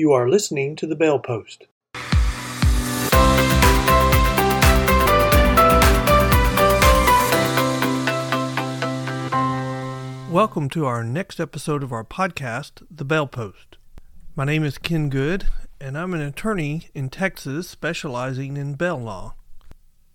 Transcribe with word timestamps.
You 0.00 0.12
are 0.12 0.30
listening 0.30 0.76
to 0.76 0.86
the 0.86 0.96
Bail 0.96 1.18
Post. 1.18 1.66
Welcome 10.32 10.70
to 10.70 10.86
our 10.86 11.04
next 11.04 11.38
episode 11.38 11.82
of 11.82 11.92
our 11.92 12.02
podcast, 12.02 12.82
The 12.90 13.04
Bail 13.04 13.26
Post. 13.26 13.76
My 14.34 14.46
name 14.46 14.64
is 14.64 14.78
Ken 14.78 15.10
Good, 15.10 15.48
and 15.78 15.98
I'm 15.98 16.14
an 16.14 16.22
attorney 16.22 16.88
in 16.94 17.10
Texas 17.10 17.68
specializing 17.68 18.56
in 18.56 18.76
bail 18.76 18.96
law. 18.96 19.34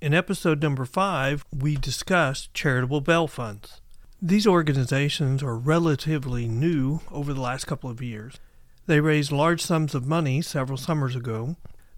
In 0.01 0.15
episode 0.15 0.63
number 0.63 0.85
five, 0.85 1.45
we 1.55 1.75
discussed 1.75 2.55
charitable 2.55 3.01
bail 3.01 3.27
funds. 3.27 3.81
These 4.19 4.47
organizations 4.47 5.43
are 5.43 5.55
relatively 5.55 6.47
new 6.47 7.01
over 7.11 7.35
the 7.35 7.41
last 7.41 7.65
couple 7.65 7.91
of 7.91 8.01
years. 8.01 8.39
They 8.87 8.99
raised 8.99 9.31
large 9.31 9.61
sums 9.61 9.95
of 9.95 10.05
money 10.05 10.41
several 10.41 10.77
summers 10.77 11.15
ago 11.15 11.55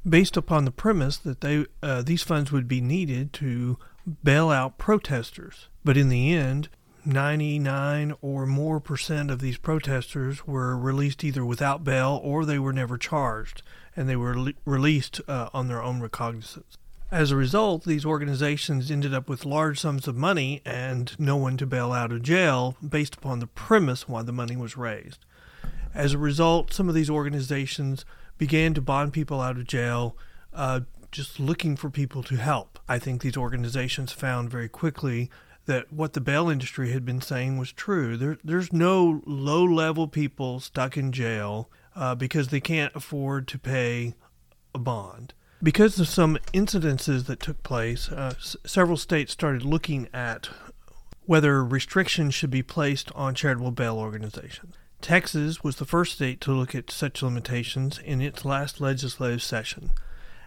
based 0.07 0.38
upon 0.38 0.63
the 0.66 0.71
premise 0.71 1.17
that 1.17 1.41
they, 1.41 1.66
uh, 1.84 2.02
these 2.02 2.23
funds 2.23 2.52
would 2.52 2.67
be 2.67 2.80
needed 2.80 3.34
to 3.34 3.77
bail 4.23 4.49
out 4.49 4.77
protesters. 4.77 5.67
But 5.84 5.97
in 5.97 6.08
the 6.09 6.34
end, 6.34 6.70
99 7.05 8.13
or 8.21 8.45
more 8.45 8.80
percent 8.80 9.31
of 9.31 9.39
these 9.39 9.58
protesters 9.58 10.47
were 10.47 10.77
released 10.77 11.23
either 11.23 11.45
without 11.45 11.84
bail 11.84 12.20
or 12.23 12.45
they 12.45 12.59
were 12.59 12.73
never 12.73 12.97
charged, 12.97 13.63
and 13.95 14.08
they 14.08 14.16
were 14.16 14.38
le- 14.38 14.53
released 14.66 15.22
uh, 15.27 15.49
on 15.53 15.67
their 15.67 15.81
own 15.81 16.02
recognizance. 16.02 16.77
As 17.09 17.31
a 17.31 17.38
result, 17.38 17.85
these 17.85 18.05
organizations 18.05 18.91
ended 18.91 19.13
up 19.13 19.30
with 19.30 19.45
large 19.45 19.80
sums 19.80 20.08
of 20.08 20.17
money 20.17 20.61
and 20.66 21.17
no 21.17 21.38
one 21.38 21.55
to 21.58 21.66
bail 21.66 21.94
out 21.94 22.11
of 22.11 22.22
jail 22.22 22.75
based 22.88 23.16
upon 23.16 23.39
the 23.39 23.47
premise 23.47 24.09
why 24.09 24.23
the 24.23 24.33
money 24.33 24.58
was 24.58 24.75
raised. 24.75 25.25
As 25.97 26.13
a 26.13 26.19
result, 26.19 26.71
some 26.71 26.87
of 26.87 26.93
these 26.93 27.09
organizations 27.09 28.05
began 28.38 28.75
to 28.75 28.81
bond 28.81 29.13
people 29.13 29.41
out 29.41 29.57
of 29.57 29.65
jail 29.65 30.15
uh, 30.53 30.81
just 31.11 31.39
looking 31.39 31.75
for 31.75 31.89
people 31.89 32.22
to 32.22 32.35
help. 32.35 32.77
I 32.88 32.99
think 32.99 33.22
these 33.22 33.35
organizations 33.35 34.11
found 34.11 34.52
very 34.52 34.69
quickly 34.69 35.31
that 35.66 35.91
what 35.91 36.13
the 36.13 36.22
bail 36.22 36.49
industry 36.49 36.91
had 36.91 37.03
been 37.03 37.19
saying 37.19 37.57
was 37.57 37.72
true. 37.72 38.16
There, 38.16 38.38
there's 38.44 38.72
no 38.72 39.23
low 39.25 39.63
level 39.63 40.07
people 40.07 40.59
stuck 40.59 40.97
in 40.97 41.11
jail 41.11 41.67
uh, 41.95 42.13
because 42.13 42.50
they 42.50 42.61
can't 42.61 42.95
afford 42.95 43.47
to 43.47 43.57
pay 43.57 44.13
a 44.75 44.77
bond. 44.77 45.33
Because 45.63 46.00
of 46.00 46.07
some 46.07 46.38
incidences 46.53 47.25
that 47.25 47.39
took 47.39 47.63
place, 47.63 48.11
uh, 48.11 48.35
s- 48.38 48.55
several 48.67 48.97
states 48.97 49.31
started 49.33 49.66
looking 49.66 50.07
at 50.13 50.47
whether 51.25 51.66
restrictions 51.66 52.35
should 52.35 52.52
be 52.52 52.61
placed 52.61 53.11
on 53.16 53.33
charitable 53.33 53.72
bail 53.72 53.97
organizations. 53.97 54.75
Texas 55.02 55.64
was 55.64 55.78
the 55.78 55.86
first 55.86 56.16
state 56.16 56.42
to 56.42 56.52
look 56.52 56.76
at 56.76 56.92
such 56.92 57.22
limitations 57.22 58.00
in 58.00 58.22
its 58.22 58.44
last 58.44 58.81
legislative 58.81 59.42
session. 59.42 59.92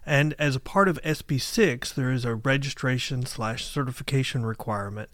And 0.04 0.34
as 0.38 0.56
a 0.56 0.60
part 0.60 0.88
of 0.88 1.00
SB 1.02 1.40
6, 1.40 1.92
there 1.92 2.10
is 2.10 2.24
a 2.24 2.34
registration 2.34 3.24
slash 3.26 3.64
certification 3.64 4.44
requirement. 4.44 5.08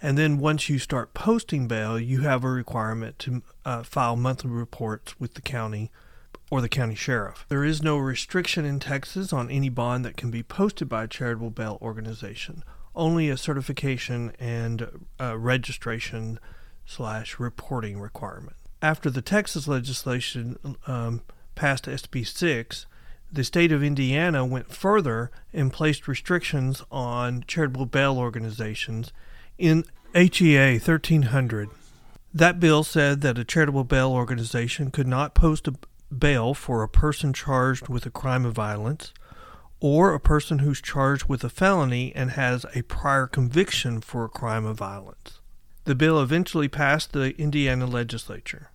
And 0.00 0.16
then 0.16 0.38
once 0.38 0.68
you 0.68 0.78
start 0.78 1.12
posting 1.12 1.68
bail, 1.68 1.98
you 1.98 2.20
have 2.22 2.44
a 2.44 2.50
requirement 2.50 3.18
to 3.20 3.42
uh, 3.64 3.82
file 3.82 4.16
monthly 4.16 4.50
reports 4.50 5.18
with 5.18 5.34
the 5.34 5.42
county 5.42 5.90
or 6.50 6.60
the 6.60 6.68
county 6.68 6.94
sheriff. 6.94 7.44
There 7.48 7.64
is 7.64 7.82
no 7.82 7.98
restriction 7.98 8.64
in 8.64 8.78
Texas 8.78 9.32
on 9.32 9.50
any 9.50 9.68
bond 9.68 10.04
that 10.04 10.16
can 10.16 10.30
be 10.30 10.42
posted 10.42 10.88
by 10.88 11.04
a 11.04 11.08
charitable 11.08 11.50
bail 11.50 11.78
organization, 11.82 12.64
only 12.94 13.28
a 13.28 13.36
certification 13.36 14.32
and 14.38 15.08
uh, 15.20 15.36
registration 15.36 16.38
slash 16.86 17.38
reporting 17.38 18.00
requirement. 18.00 18.56
After 18.80 19.10
the 19.10 19.22
Texas 19.22 19.66
legislation 19.66 20.76
um, 20.86 21.22
passed 21.54 21.84
SB 21.84 22.26
6, 22.26 22.86
the 23.30 23.44
state 23.44 23.72
of 23.72 23.82
Indiana 23.82 24.44
went 24.44 24.72
further 24.72 25.30
and 25.52 25.72
placed 25.72 26.06
restrictions 26.06 26.82
on 26.90 27.44
charitable 27.46 27.86
bail 27.86 28.18
organizations 28.18 29.12
in 29.58 29.84
HEA 30.14 30.78
1300. 30.78 31.68
That 32.32 32.60
bill 32.60 32.84
said 32.84 33.20
that 33.22 33.38
a 33.38 33.44
charitable 33.44 33.84
bail 33.84 34.12
organization 34.12 34.90
could 34.90 35.08
not 35.08 35.34
post 35.34 35.66
a 35.66 35.74
bail 36.14 36.54
for 36.54 36.82
a 36.82 36.88
person 36.88 37.32
charged 37.32 37.88
with 37.88 38.06
a 38.06 38.10
crime 38.10 38.46
of 38.46 38.54
violence 38.54 39.12
or 39.80 40.14
a 40.14 40.20
person 40.20 40.60
who's 40.60 40.80
charged 40.80 41.28
with 41.28 41.44
a 41.44 41.50
felony 41.50 42.12
and 42.14 42.32
has 42.32 42.64
a 42.74 42.82
prior 42.82 43.26
conviction 43.26 44.00
for 44.00 44.24
a 44.24 44.28
crime 44.28 44.64
of 44.64 44.76
violence. 44.76 45.37
The 45.88 45.94
bill 45.94 46.20
eventually 46.20 46.68
passed 46.68 47.12
the 47.14 47.34
Indiana 47.40 47.86
legislature. 47.86 48.68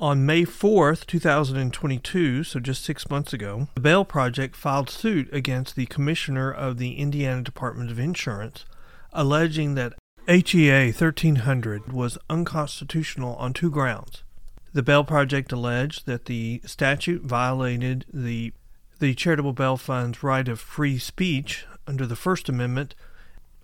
On 0.00 0.26
May 0.26 0.44
4, 0.44 0.96
2022, 0.96 2.42
so 2.42 2.58
just 2.58 2.82
six 2.82 3.08
months 3.08 3.32
ago, 3.32 3.68
the 3.76 3.80
Bail 3.80 4.04
Project 4.04 4.56
filed 4.56 4.90
suit 4.90 5.32
against 5.32 5.76
the 5.76 5.86
Commissioner 5.86 6.50
of 6.50 6.78
the 6.78 6.94
Indiana 6.94 7.42
Department 7.42 7.92
of 7.92 8.00
Insurance, 8.00 8.64
alleging 9.12 9.76
that 9.76 9.92
HEA 10.26 10.86
1300 10.86 11.92
was 11.92 12.18
unconstitutional 12.28 13.36
on 13.36 13.52
two 13.52 13.70
grounds. 13.70 14.24
The 14.72 14.82
Bail 14.82 15.04
Project 15.04 15.52
alleged 15.52 16.04
that 16.06 16.24
the 16.24 16.62
statute 16.64 17.22
violated 17.22 18.06
the 18.12 18.52
the 18.98 19.14
Charitable 19.14 19.52
Bail 19.52 19.76
Fund's 19.76 20.24
right 20.24 20.48
of 20.48 20.58
free 20.58 20.98
speech 20.98 21.64
under 21.86 22.06
the 22.06 22.16
First 22.16 22.48
Amendment, 22.48 22.96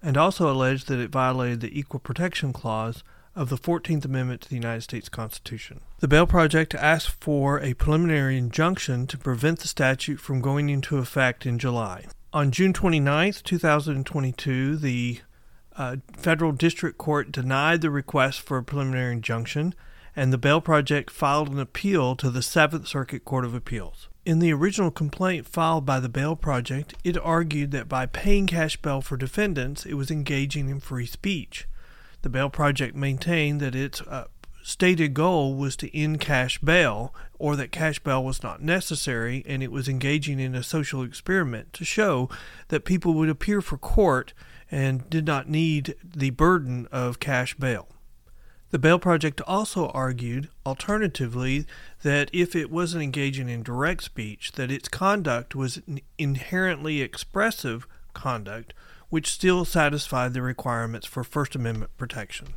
and 0.06 0.16
also 0.16 0.48
alleged 0.48 0.86
that 0.86 1.00
it 1.00 1.10
violated 1.10 1.60
the 1.60 1.76
Equal 1.76 1.98
Protection 1.98 2.52
Clause 2.52 3.02
of 3.34 3.48
the 3.48 3.58
14th 3.58 4.04
Amendment 4.04 4.40
to 4.42 4.48
the 4.48 4.54
United 4.54 4.82
States 4.82 5.08
Constitution. 5.08 5.80
The 5.98 6.06
Bail 6.06 6.28
Project 6.28 6.76
asked 6.76 7.10
for 7.10 7.60
a 7.60 7.74
preliminary 7.74 8.38
injunction 8.38 9.08
to 9.08 9.18
prevent 9.18 9.58
the 9.58 9.66
statute 9.66 10.20
from 10.20 10.40
going 10.40 10.68
into 10.68 10.98
effect 10.98 11.44
in 11.44 11.58
July. 11.58 12.06
On 12.32 12.52
June 12.52 12.72
29, 12.72 13.32
2022, 13.42 14.76
the 14.76 15.22
uh, 15.76 15.96
federal 16.12 16.52
district 16.52 16.98
court 16.98 17.32
denied 17.32 17.80
the 17.80 17.90
request 17.90 18.42
for 18.42 18.58
a 18.58 18.62
preliminary 18.62 19.12
injunction, 19.12 19.74
and 20.14 20.32
the 20.32 20.38
Bail 20.38 20.60
Project 20.60 21.10
filed 21.10 21.48
an 21.48 21.58
appeal 21.58 22.14
to 22.14 22.30
the 22.30 22.42
Seventh 22.42 22.86
Circuit 22.86 23.24
Court 23.24 23.44
of 23.44 23.56
Appeals. 23.56 24.08
In 24.26 24.40
the 24.40 24.52
original 24.52 24.90
complaint 24.90 25.46
filed 25.46 25.86
by 25.86 26.00
the 26.00 26.08
Bail 26.08 26.34
Project, 26.34 26.94
it 27.04 27.16
argued 27.16 27.70
that 27.70 27.88
by 27.88 28.06
paying 28.06 28.48
cash 28.48 28.76
bail 28.76 29.00
for 29.00 29.16
defendants, 29.16 29.86
it 29.86 29.94
was 29.94 30.10
engaging 30.10 30.68
in 30.68 30.80
free 30.80 31.06
speech. 31.06 31.68
The 32.22 32.28
Bail 32.28 32.50
Project 32.50 32.96
maintained 32.96 33.60
that 33.60 33.76
its 33.76 34.00
uh, 34.00 34.24
stated 34.64 35.14
goal 35.14 35.54
was 35.54 35.76
to 35.76 35.96
end 35.96 36.20
cash 36.20 36.58
bail, 36.58 37.14
or 37.38 37.54
that 37.54 37.70
cash 37.70 38.00
bail 38.00 38.24
was 38.24 38.42
not 38.42 38.60
necessary, 38.60 39.44
and 39.46 39.62
it 39.62 39.70
was 39.70 39.88
engaging 39.88 40.40
in 40.40 40.56
a 40.56 40.62
social 40.64 41.04
experiment 41.04 41.72
to 41.74 41.84
show 41.84 42.28
that 42.66 42.84
people 42.84 43.14
would 43.14 43.28
appear 43.28 43.62
for 43.62 43.78
court 43.78 44.32
and 44.72 45.08
did 45.08 45.24
not 45.24 45.48
need 45.48 45.94
the 46.02 46.30
burden 46.30 46.88
of 46.90 47.20
cash 47.20 47.54
bail. 47.54 47.86
The 48.76 48.80
Bail 48.80 48.98
Project 48.98 49.40
also 49.46 49.88
argued, 49.88 50.50
alternatively, 50.66 51.64
that 52.02 52.28
if 52.30 52.54
it 52.54 52.70
wasn't 52.70 53.04
engaging 53.04 53.48
in 53.48 53.62
direct 53.62 54.02
speech, 54.02 54.52
that 54.52 54.70
its 54.70 54.86
conduct 54.86 55.54
was 55.54 55.80
inherently 56.18 57.00
expressive 57.00 57.86
conduct, 58.12 58.74
which 59.08 59.32
still 59.32 59.64
satisfied 59.64 60.34
the 60.34 60.42
requirements 60.42 61.06
for 61.06 61.24
First 61.24 61.54
Amendment 61.54 61.96
protection. 61.96 62.48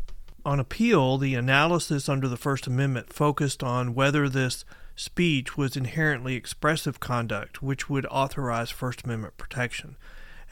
On 0.44 0.60
appeal, 0.60 1.18
the 1.18 1.36
analysis 1.36 2.10
under 2.10 2.28
the 2.28 2.36
First 2.36 2.68
Amendment 2.68 3.14
focused 3.14 3.64
on 3.64 3.96
whether 3.96 4.28
this 4.28 4.66
speech 4.98 5.56
was 5.56 5.78
inherently 5.78 6.36
expressive 6.36 7.00
conduct, 7.00 7.64
which 7.64 7.90
would 7.90 8.06
authorize 8.08 8.70
First 8.70 9.06
Amendment 9.06 9.38
protection. 9.38 9.96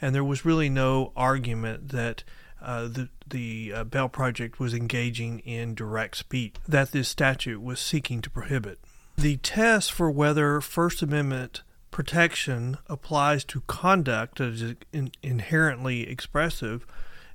And 0.00 0.14
there 0.14 0.24
was 0.24 0.46
really 0.46 0.70
no 0.70 1.12
argument 1.14 1.90
that 1.90 2.24
uh, 2.62 2.88
the 2.88 3.08
the 3.26 3.72
uh, 3.74 3.84
Bail 3.84 4.08
Project 4.08 4.58
was 4.58 4.74
engaging 4.74 5.40
in 5.40 5.74
direct 5.74 6.16
speech 6.16 6.56
that 6.66 6.92
this 6.92 7.08
statute 7.08 7.62
was 7.62 7.78
seeking 7.78 8.22
to 8.22 8.30
prohibit. 8.30 8.78
The 9.16 9.36
test 9.38 9.92
for 9.92 10.10
whether 10.10 10.60
First 10.60 11.02
Amendment 11.02 11.62
protection 11.90 12.78
applies 12.86 13.44
to 13.44 13.62
conduct 13.66 14.38
that 14.38 14.52
is 14.52 14.74
in, 14.92 15.10
inherently 15.22 16.08
expressive 16.08 16.86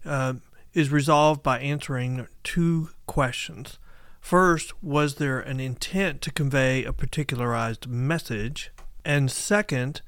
uh, 0.06 0.36
is 0.74 0.90
resolved 0.90 1.44
by 1.44 1.60
answering 1.60 2.28
two 2.44 2.90
questions. 3.06 3.78
First, 4.20 4.82
was 4.82 5.16
there 5.16 5.40
an 5.40 5.60
intent 5.60 6.22
to 6.22 6.32
convey 6.32 6.86
a 6.86 6.94
particularized 6.94 7.88
message? 7.88 8.72
And 9.04 9.30
second, 9.30 10.02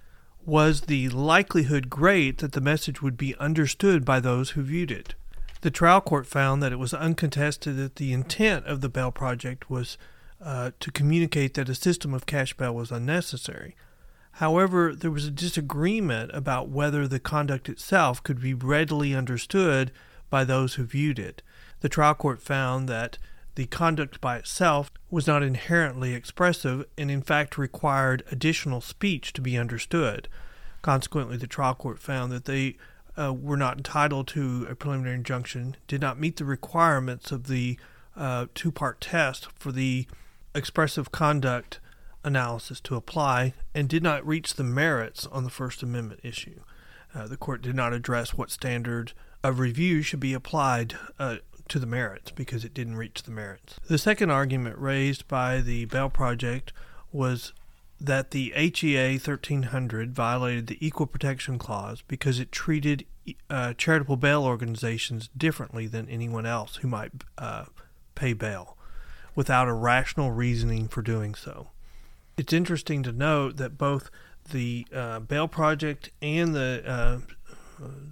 was 0.46 0.82
the 0.82 1.10
likelihood 1.10 1.90
great 1.90 2.38
that 2.40 2.52
the 2.52 2.62
message 2.62 3.02
would 3.02 3.18
be 3.18 3.36
understood 3.36 4.06
by 4.06 4.20
those 4.20 4.52
who 4.52 4.62
viewed 4.62 4.92
it? 4.92 5.16
The 5.62 5.72
trial 5.72 6.02
court 6.02 6.28
found 6.28 6.62
that 6.62 6.72
it 6.72 6.80
was 6.80 6.94
uncontested 6.94 7.78
that 7.78 7.96
the 7.96 8.14
intent 8.14 8.66
of 8.66 8.82
the 8.82 8.90
Bail 8.90 9.12
Project 9.12 9.70
was 9.70 9.98
uh, 10.44 10.72
to 10.80 10.92
communicate 10.92 11.56
that 11.56 11.70
a 11.70 11.76
system 11.76 12.14
of 12.14 12.26
cash 12.26 12.54
bail 12.56 12.76
was 12.76 12.92
unnecessary. 12.92 13.76
However, 14.34 14.94
there 14.94 15.12
was 15.12 15.26
a 15.26 15.32
disagreement 15.32 16.30
about 16.34 16.70
whether 16.70 17.08
the 17.08 17.20
conduct 17.20 17.70
itself 17.70 18.22
could 18.22 18.42
be 18.42 18.54
readily 18.54 19.16
understood 19.16 19.92
by 20.30 20.44
those 20.44 20.76
who 20.76 20.84
viewed 20.84 21.18
it. 21.18 21.42
The 21.80 21.90
trial 21.90 22.14
court 22.14 22.42
found 22.42 22.90
that 22.90 23.18
the 23.56 23.66
conduct 23.66 24.20
by 24.22 24.38
itself 24.38 24.92
was 25.10 25.28
not 25.28 25.42
inherently 25.42 26.14
expressive 26.14 26.86
and, 26.98 27.10
in 27.10 27.22
fact, 27.22 27.58
required 27.58 28.24
additional 28.32 28.82
speech 28.82 29.34
to 29.34 29.42
be 29.42 29.58
understood. 29.58 30.28
Consequently, 30.82 31.38
the 31.38 31.48
trial 31.48 31.74
court 31.74 32.00
found 32.00 32.32
that 32.32 32.46
they 32.46 32.76
uh, 33.18 33.34
were 33.34 33.58
not 33.58 33.78
entitled 33.78 34.28
to 34.28 34.68
a 34.70 34.76
preliminary 34.76 35.16
injunction, 35.16 35.78
did 35.88 36.02
not 36.02 36.20
meet 36.20 36.36
the 36.36 36.46
requirements 36.46 37.32
of 37.32 37.48
the 37.48 37.78
uh, 38.16 38.48
two 38.54 38.72
part 38.72 39.00
test 39.02 39.48
for 39.56 39.72
the 39.72 40.06
expressive 40.54 41.12
conduct 41.12 41.80
analysis 42.24 42.80
to 42.82 42.96
apply, 42.96 43.54
and 43.74 43.88
did 43.88 44.04
not 44.04 44.26
reach 44.26 44.56
the 44.56 44.64
merits 44.64 45.28
on 45.28 45.44
the 45.44 45.50
First 45.50 45.84
Amendment 45.84 46.20
issue. 46.24 46.60
Uh, 47.14 47.28
the 47.28 47.38
court 47.38 47.62
did 47.62 47.76
not 47.76 47.94
address 47.94 48.34
what 48.34 48.52
standard 48.52 49.14
of 49.44 49.60
review 49.60 50.02
should 50.02 50.20
be 50.20 50.34
applied 50.34 50.96
uh, 51.20 51.38
to 51.70 51.80
the 51.80 51.86
merits 51.86 52.32
because 52.32 52.64
it 52.64 52.74
didn't 52.74 52.96
reach 52.96 53.24
the 53.24 53.32
merits. 53.32 53.80
The 53.88 53.98
second 53.98 54.30
argument 54.30 54.78
raised 54.78 55.28
by 55.28 55.62
the 55.62 55.86
Bail 55.86 56.10
Project 56.10 56.74
was 57.12 57.54
that 58.00 58.32
the 58.32 58.52
HEA 58.56 59.14
1300 59.14 60.14
violated 60.14 60.68
the 60.68 60.86
Equal 60.86 61.08
Protection 61.08 61.58
Clause 61.58 62.04
because 62.08 62.40
it 62.40 62.52
treated 62.52 63.06
uh, 63.50 63.74
charitable 63.74 64.18
bail 64.18 64.44
organizations 64.44 65.30
differently 65.36 65.88
than 65.88 66.10
anyone 66.10 66.46
else 66.46 66.78
who 66.78 66.88
might 66.88 67.12
uh, 67.38 67.66
pay 68.14 68.34
bail 68.34 68.78
without 69.34 69.68
a 69.68 69.74
rational 69.74 70.32
reasoning 70.32 70.88
for 70.88 71.02
doing 71.02 71.36
so. 71.36 71.70
It's 72.38 72.54
interesting 72.54 73.02
to 73.04 73.12
note 73.12 73.58
that 73.58 73.78
both 73.78 74.10
the 74.52 74.86
uh, 74.94 75.20
Bail 75.20 75.48
Project 75.48 76.12
and 76.22 76.54
the 76.54 76.84
uh, 76.86 77.20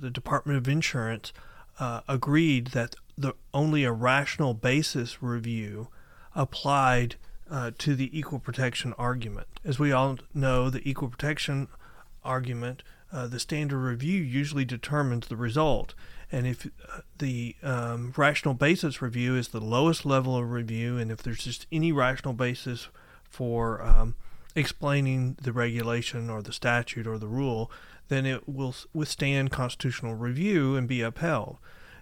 the 0.02 0.10
Department 0.10 0.58
of 0.58 0.68
Insurance 0.68 1.32
uh, 1.80 2.02
agreed 2.08 2.68
that 2.68 2.96
the 3.18 3.34
only 3.54 3.84
a 3.84 3.92
rational 3.92 4.54
basis 4.54 5.22
review 5.22 5.90
applied 6.36 7.16
uh, 7.50 7.72
to 7.78 7.96
the 7.96 8.18
equal 8.18 8.40
protection 8.40 8.94
argument. 8.98 9.48
As 9.64 9.80
we 9.80 9.92
all 9.92 10.18
know, 10.34 10.70
the 10.70 10.88
equal 10.90 11.10
protection 11.10 11.68
argument, 12.24 12.84
uh, 13.12 13.28
the 13.28 13.40
standard 13.40 13.80
review 13.80 14.22
usually 14.22 14.66
determines 14.66 15.28
the 15.28 15.36
result. 15.36 15.94
And 16.32 16.48
if 16.48 16.66
uh, 16.66 17.02
the 17.20 17.56
um, 17.62 18.14
rational 18.18 18.56
basis 18.56 19.02
review 19.02 19.36
is 19.36 19.50
the 19.50 19.62
lowest 19.62 20.06
level 20.06 20.36
of 20.36 20.50
review, 20.50 20.98
and 20.98 21.12
if 21.12 21.22
there's 21.22 21.44
just 21.44 21.68
any 21.72 21.92
rational 21.92 22.34
basis 22.34 22.88
for 23.24 23.82
um, 23.84 24.16
explaining 24.56 25.38
the 25.42 25.52
regulation 25.52 26.30
or 26.30 26.42
the 26.42 26.54
statute 26.54 27.06
or 27.06 27.20
the 27.20 27.28
rule, 27.28 27.70
then 28.08 28.26
it 28.26 28.50
will 28.50 28.76
withstand 28.94 29.52
constitutional 29.52 30.16
review 30.16 30.76
and 30.76 30.88
be 30.88 31.02
upheld. 31.02 31.58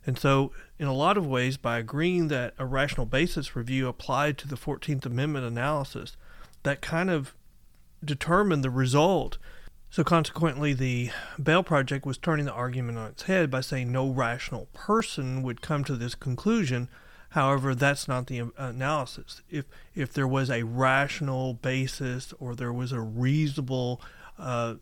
And 0.06 0.18
so, 0.18 0.52
in 0.80 0.88
a 0.88 0.94
lot 0.94 1.18
of 1.18 1.28
ways, 1.28 1.58
by 1.58 1.78
agreeing 1.78 2.28
that 2.30 2.54
a 2.58 2.66
rational 2.66 3.06
basis 3.06 3.56
review 3.56 3.88
applied 3.88 4.38
to 4.40 4.48
the 4.48 4.56
14th 4.56 5.06
Amendment 5.06 5.46
analysis, 5.46 6.18
that 6.64 6.82
kind 6.82 7.10
of 7.10 7.36
determined 8.04 8.64
the 8.64 8.70
result. 8.70 9.38
So, 9.92 10.04
consequently, 10.04 10.74
the 10.74 11.12
Bail 11.42 11.62
Project 11.62 12.06
was 12.06 12.18
turning 12.18 12.46
the 12.46 12.54
argument 12.54 12.98
on 12.98 13.10
its 13.10 13.24
head 13.24 13.52
by 13.52 13.62
saying 13.62 13.92
no 13.92 14.10
rational 14.10 14.68
person 14.74 15.44
would 15.44 15.62
come 15.62 15.84
to 15.84 15.96
this 15.96 16.16
conclusion. 16.16 16.90
However, 17.30 17.76
that's 17.76 18.08
not 18.08 18.28
the 18.28 18.52
analysis. 18.58 19.42
If 19.50 19.66
if 19.96 20.12
there 20.12 20.28
was 20.28 20.50
a 20.50 20.64
rational 20.64 21.54
basis 21.54 22.34
or 22.40 22.56
there 22.56 22.74
was 22.74 22.92
a 22.92 23.00
reasonable 23.00 24.02
uh, 24.38 24.76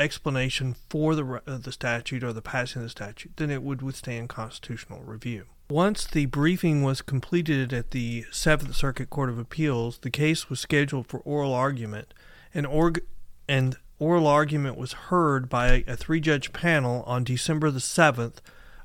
explanation 0.00 0.74
for 0.88 1.14
the, 1.14 1.42
uh, 1.46 1.58
the 1.58 1.72
statute 1.72 2.24
or 2.24 2.32
the 2.32 2.42
passing 2.42 2.80
of 2.80 2.86
the 2.86 2.90
statute, 2.90 3.32
then 3.36 3.50
it 3.50 3.62
would 3.62 3.82
withstand 3.82 4.28
constitutional 4.28 5.00
review. 5.02 5.44
Once 5.68 6.04
the 6.06 6.26
briefing 6.26 6.82
was 6.82 7.00
completed 7.00 7.72
at 7.72 7.92
the 7.92 8.24
Seventh 8.32 8.74
Circuit 8.74 9.10
Court 9.10 9.28
of 9.28 9.38
Appeals, 9.38 9.98
the 9.98 10.10
case 10.10 10.50
was 10.50 10.58
scheduled 10.58 11.06
for 11.06 11.20
oral 11.20 11.52
argument, 11.52 12.12
and, 12.52 12.66
org- 12.66 13.04
and 13.48 13.76
oral 14.00 14.26
argument 14.26 14.76
was 14.76 14.92
heard 14.92 15.48
by 15.48 15.84
a 15.86 15.96
three-judge 15.96 16.52
panel 16.52 17.04
on 17.06 17.22
December 17.22 17.70
the 17.70 17.78
7th 17.78 18.38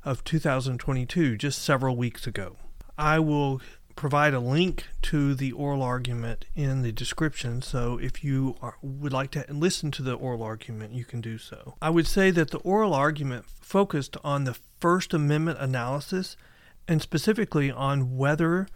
of 0.04 0.22
2022, 0.22 1.36
just 1.36 1.60
several 1.60 1.96
weeks 1.96 2.26
ago. 2.26 2.56
I 2.96 3.18
will 3.18 3.60
provide 3.96 4.34
a 4.34 4.40
link 4.40 4.84
to 5.00 5.34
the 5.34 5.52
oral 5.52 5.82
argument 5.82 6.44
in 6.54 6.82
the 6.82 6.92
description. 6.92 7.62
So 7.62 7.98
if 7.98 8.22
you 8.22 8.56
are, 8.60 8.76
would 8.82 9.12
like 9.12 9.30
to 9.32 9.44
listen 9.48 9.90
to 9.92 10.02
the 10.02 10.12
oral 10.14 10.42
argument, 10.42 10.92
you 10.92 11.04
can 11.04 11.22
do 11.22 11.38
so. 11.38 11.74
I 11.80 11.90
would 11.90 12.06
say 12.06 12.30
that 12.30 12.50
the 12.50 12.58
oral 12.58 12.94
argument 12.94 13.46
focused 13.60 14.16
on 14.22 14.44
the 14.44 14.56
First 14.78 15.14
Amendment 15.14 15.58
analysis 15.58 16.36
and 16.86 17.00
specifically 17.00 17.70
on 17.70 18.16
whether 18.16 18.68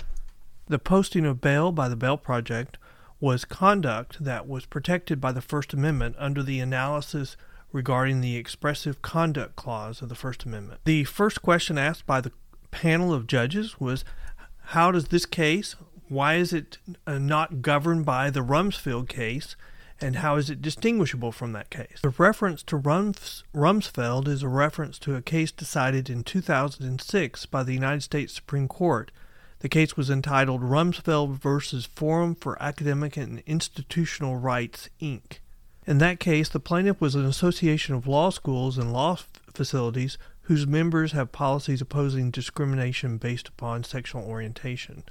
the 0.66 0.78
posting 0.78 1.26
of 1.26 1.40
bail 1.40 1.70
by 1.70 1.88
the 1.88 1.96
Bail 1.96 2.16
Project 2.16 2.78
was 3.20 3.44
conduct 3.44 4.24
that 4.24 4.48
was 4.48 4.64
protected 4.64 5.20
by 5.20 5.32
the 5.32 5.42
First 5.42 5.74
Amendment 5.74 6.16
under 6.18 6.42
the 6.42 6.60
analysis 6.60 7.36
regarding 7.72 8.20
the 8.20 8.36
expressive 8.36 9.02
conduct 9.02 9.54
clause 9.54 10.00
of 10.00 10.08
the 10.08 10.14
First 10.14 10.44
Amendment. 10.44 10.80
The 10.84 11.04
first 11.04 11.42
question 11.42 11.76
asked 11.76 12.06
by 12.06 12.20
the 12.22 12.32
panel 12.70 13.12
of 13.12 13.26
judges 13.26 13.78
was 13.78 14.04
how 14.70 14.92
does 14.92 15.08
this 15.08 15.26
case, 15.26 15.74
why 16.08 16.34
is 16.34 16.52
it 16.52 16.78
uh, 17.04 17.18
not 17.18 17.60
governed 17.60 18.04
by 18.04 18.30
the 18.30 18.40
Rumsfeld 18.40 19.08
case, 19.08 19.56
and 20.00 20.16
how 20.16 20.36
is 20.36 20.48
it 20.48 20.62
distinguishable 20.62 21.32
from 21.32 21.52
that 21.52 21.70
case? 21.70 21.98
The 22.02 22.10
reference 22.10 22.62
to 22.64 22.76
Rums, 22.76 23.42
Rumsfeld 23.52 24.28
is 24.28 24.44
a 24.44 24.48
reference 24.48 25.00
to 25.00 25.16
a 25.16 25.22
case 25.22 25.50
decided 25.50 26.08
in 26.08 26.22
2006 26.22 27.46
by 27.46 27.64
the 27.64 27.74
United 27.74 28.02
States 28.02 28.32
Supreme 28.32 28.68
Court. 28.68 29.10
The 29.58 29.68
case 29.68 29.96
was 29.96 30.08
entitled 30.08 30.62
Rumsfeld 30.62 31.36
versus 31.38 31.84
Forum 31.84 32.36
for 32.36 32.60
Academic 32.62 33.16
and 33.16 33.42
Institutional 33.46 34.36
Rights, 34.36 34.88
Inc. 35.00 35.38
In 35.84 35.98
that 35.98 36.20
case, 36.20 36.48
the 36.48 36.60
plaintiff 36.60 37.00
was 37.00 37.16
an 37.16 37.24
association 37.24 37.96
of 37.96 38.06
law 38.06 38.30
schools 38.30 38.78
and 38.78 38.92
law 38.92 39.18
facilities 39.52 40.16
whose 40.50 40.66
members 40.66 41.12
have 41.12 41.30
policies 41.30 41.80
opposing 41.80 42.28
discrimination 42.28 43.18
based 43.18 43.46
upon 43.46 43.84
sexual 43.84 44.20
orientation. 44.24 45.04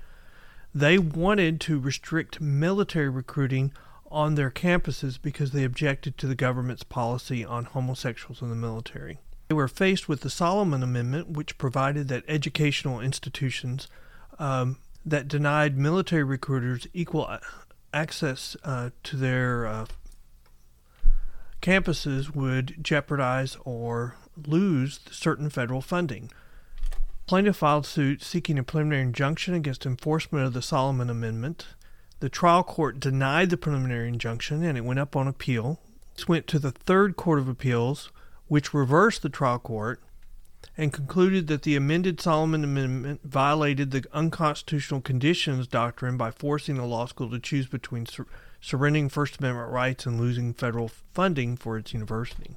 They 0.75 0.97
wanted 0.97 1.61
to 1.61 1.79
restrict 1.79 2.41
military 2.41 3.07
recruiting 3.07 3.71
on 4.11 4.35
their 4.35 4.51
campuses 4.51 5.17
because 5.21 5.51
they 5.51 5.63
objected 5.63 6.17
to 6.17 6.27
the 6.27 6.35
government's 6.35 6.83
policy 6.83 7.45
on 7.45 7.63
homosexuals 7.63 8.41
in 8.41 8.49
the 8.49 8.55
military. 8.57 9.17
They 9.47 9.55
were 9.55 9.69
faced 9.69 10.09
with 10.09 10.19
the 10.19 10.29
Solomon 10.29 10.83
Amendment, 10.83 11.29
which 11.29 11.57
provided 11.57 12.09
that 12.09 12.25
educational 12.27 12.99
institutions 12.99 13.87
um, 14.39 14.75
that 15.05 15.29
denied 15.29 15.77
military 15.77 16.25
recruiters 16.25 16.85
equal 16.93 17.37
access 17.93 18.57
uh, 18.65 18.89
to 19.03 19.15
their 19.15 19.65
uh, 19.65 19.85
campuses 21.61 22.35
would 22.35 22.83
jeopardize 22.83 23.55
or 23.63 24.15
lose 24.47 24.99
certain 25.11 25.49
federal 25.49 25.81
funding. 25.81 26.31
Plaintiff 27.27 27.57
filed 27.57 27.85
suit 27.85 28.23
seeking 28.23 28.57
a 28.57 28.63
preliminary 28.63 29.03
injunction 29.03 29.53
against 29.53 29.85
enforcement 29.85 30.45
of 30.45 30.53
the 30.53 30.61
Solomon 30.61 31.09
Amendment. 31.09 31.67
The 32.21 32.29
trial 32.29 32.63
court 32.63 32.99
denied 32.99 33.49
the 33.49 33.57
preliminary 33.57 34.07
injunction 34.07 34.63
and 34.63 34.77
it 34.77 34.85
went 34.85 34.99
up 34.99 35.15
on 35.15 35.27
appeal. 35.27 35.79
It 36.17 36.27
went 36.27 36.47
to 36.47 36.59
the 36.59 36.71
third 36.71 37.15
court 37.15 37.39
of 37.39 37.47
appeals, 37.47 38.11
which 38.47 38.73
reversed 38.73 39.21
the 39.21 39.29
trial 39.29 39.59
court 39.59 40.01
and 40.75 40.93
concluded 40.93 41.47
that 41.47 41.63
the 41.63 41.75
amended 41.75 42.19
Solomon 42.19 42.63
Amendment 42.63 43.21
violated 43.23 43.91
the 43.91 44.05
unconstitutional 44.13 45.01
conditions 45.01 45.67
doctrine 45.67 46.17
by 46.17 46.31
forcing 46.31 46.77
a 46.77 46.85
law 46.85 47.05
school 47.05 47.29
to 47.29 47.39
choose 47.39 47.67
between 47.67 48.05
sur- 48.05 48.27
surrendering 48.61 49.09
First 49.09 49.39
Amendment 49.39 49.71
rights 49.71 50.05
and 50.05 50.19
losing 50.19 50.53
federal 50.53 50.87
funding 50.87 51.57
for 51.57 51.77
its 51.77 51.93
university. 51.93 52.55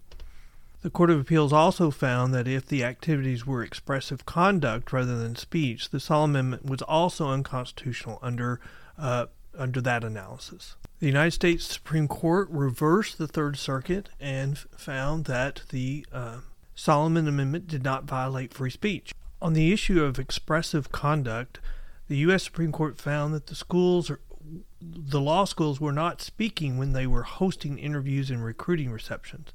The 0.83 0.91
Court 0.91 1.11
of 1.11 1.21
Appeals 1.21 1.53
also 1.53 1.93
found 1.93 2.35
that 2.35 2.49
if 2.49 2.67
the 2.67 2.83
activities 2.83 3.47
were 3.47 3.63
expressive 3.63 4.27
conduct 4.27 4.93
rather 4.93 5.17
than 5.17 5.37
speech, 5.37 5.91
the 5.91 6.01
Solomon 6.01 6.41
Amendment 6.41 6.67
was 6.67 6.83
also 6.83 7.29
unconstitutional 7.29 8.19
under 8.21 8.61
uh, 8.99 9.27
under 9.57 9.81
that 9.81 10.03
analysis. 10.03 10.75
The 10.99 11.07
United 11.07 11.33
States 11.33 11.65
Supreme 11.65 12.09
Court 12.09 12.49
reversed 12.51 13.19
the 13.19 13.29
Third 13.29 13.57
Circuit 13.59 14.09
and 14.19 14.59
found 14.59 15.27
that 15.27 15.63
the 15.71 16.05
uh, 16.13 16.39
Solomon 16.75 17.29
Amendment 17.29 17.69
did 17.69 17.85
not 17.85 18.05
violate 18.05 18.53
free 18.53 18.71
speech. 18.71 19.15
On 19.41 19.53
the 19.53 19.73
issue 19.73 20.03
of 20.03 20.19
expressive 20.19 20.91
conduct, 20.91 21.61
the 22.09 22.17
U.S. 22.19 22.43
Supreme 22.45 22.73
Court 22.73 22.99
found 22.99 23.35
that 23.35 23.47
the 23.47 23.55
schools, 23.55 24.11
are, 24.11 24.21
the 24.81 25.21
law 25.21 25.45
schools, 25.45 25.81
were 25.81 25.93
not 25.93 26.21
speaking 26.21 26.77
when 26.77 26.93
they 26.93 27.07
were 27.07 27.25
hosting 27.25 27.79
interviews 27.79 28.31
and 28.31 28.45
recruiting 28.45 28.91
receptions. 28.91 29.53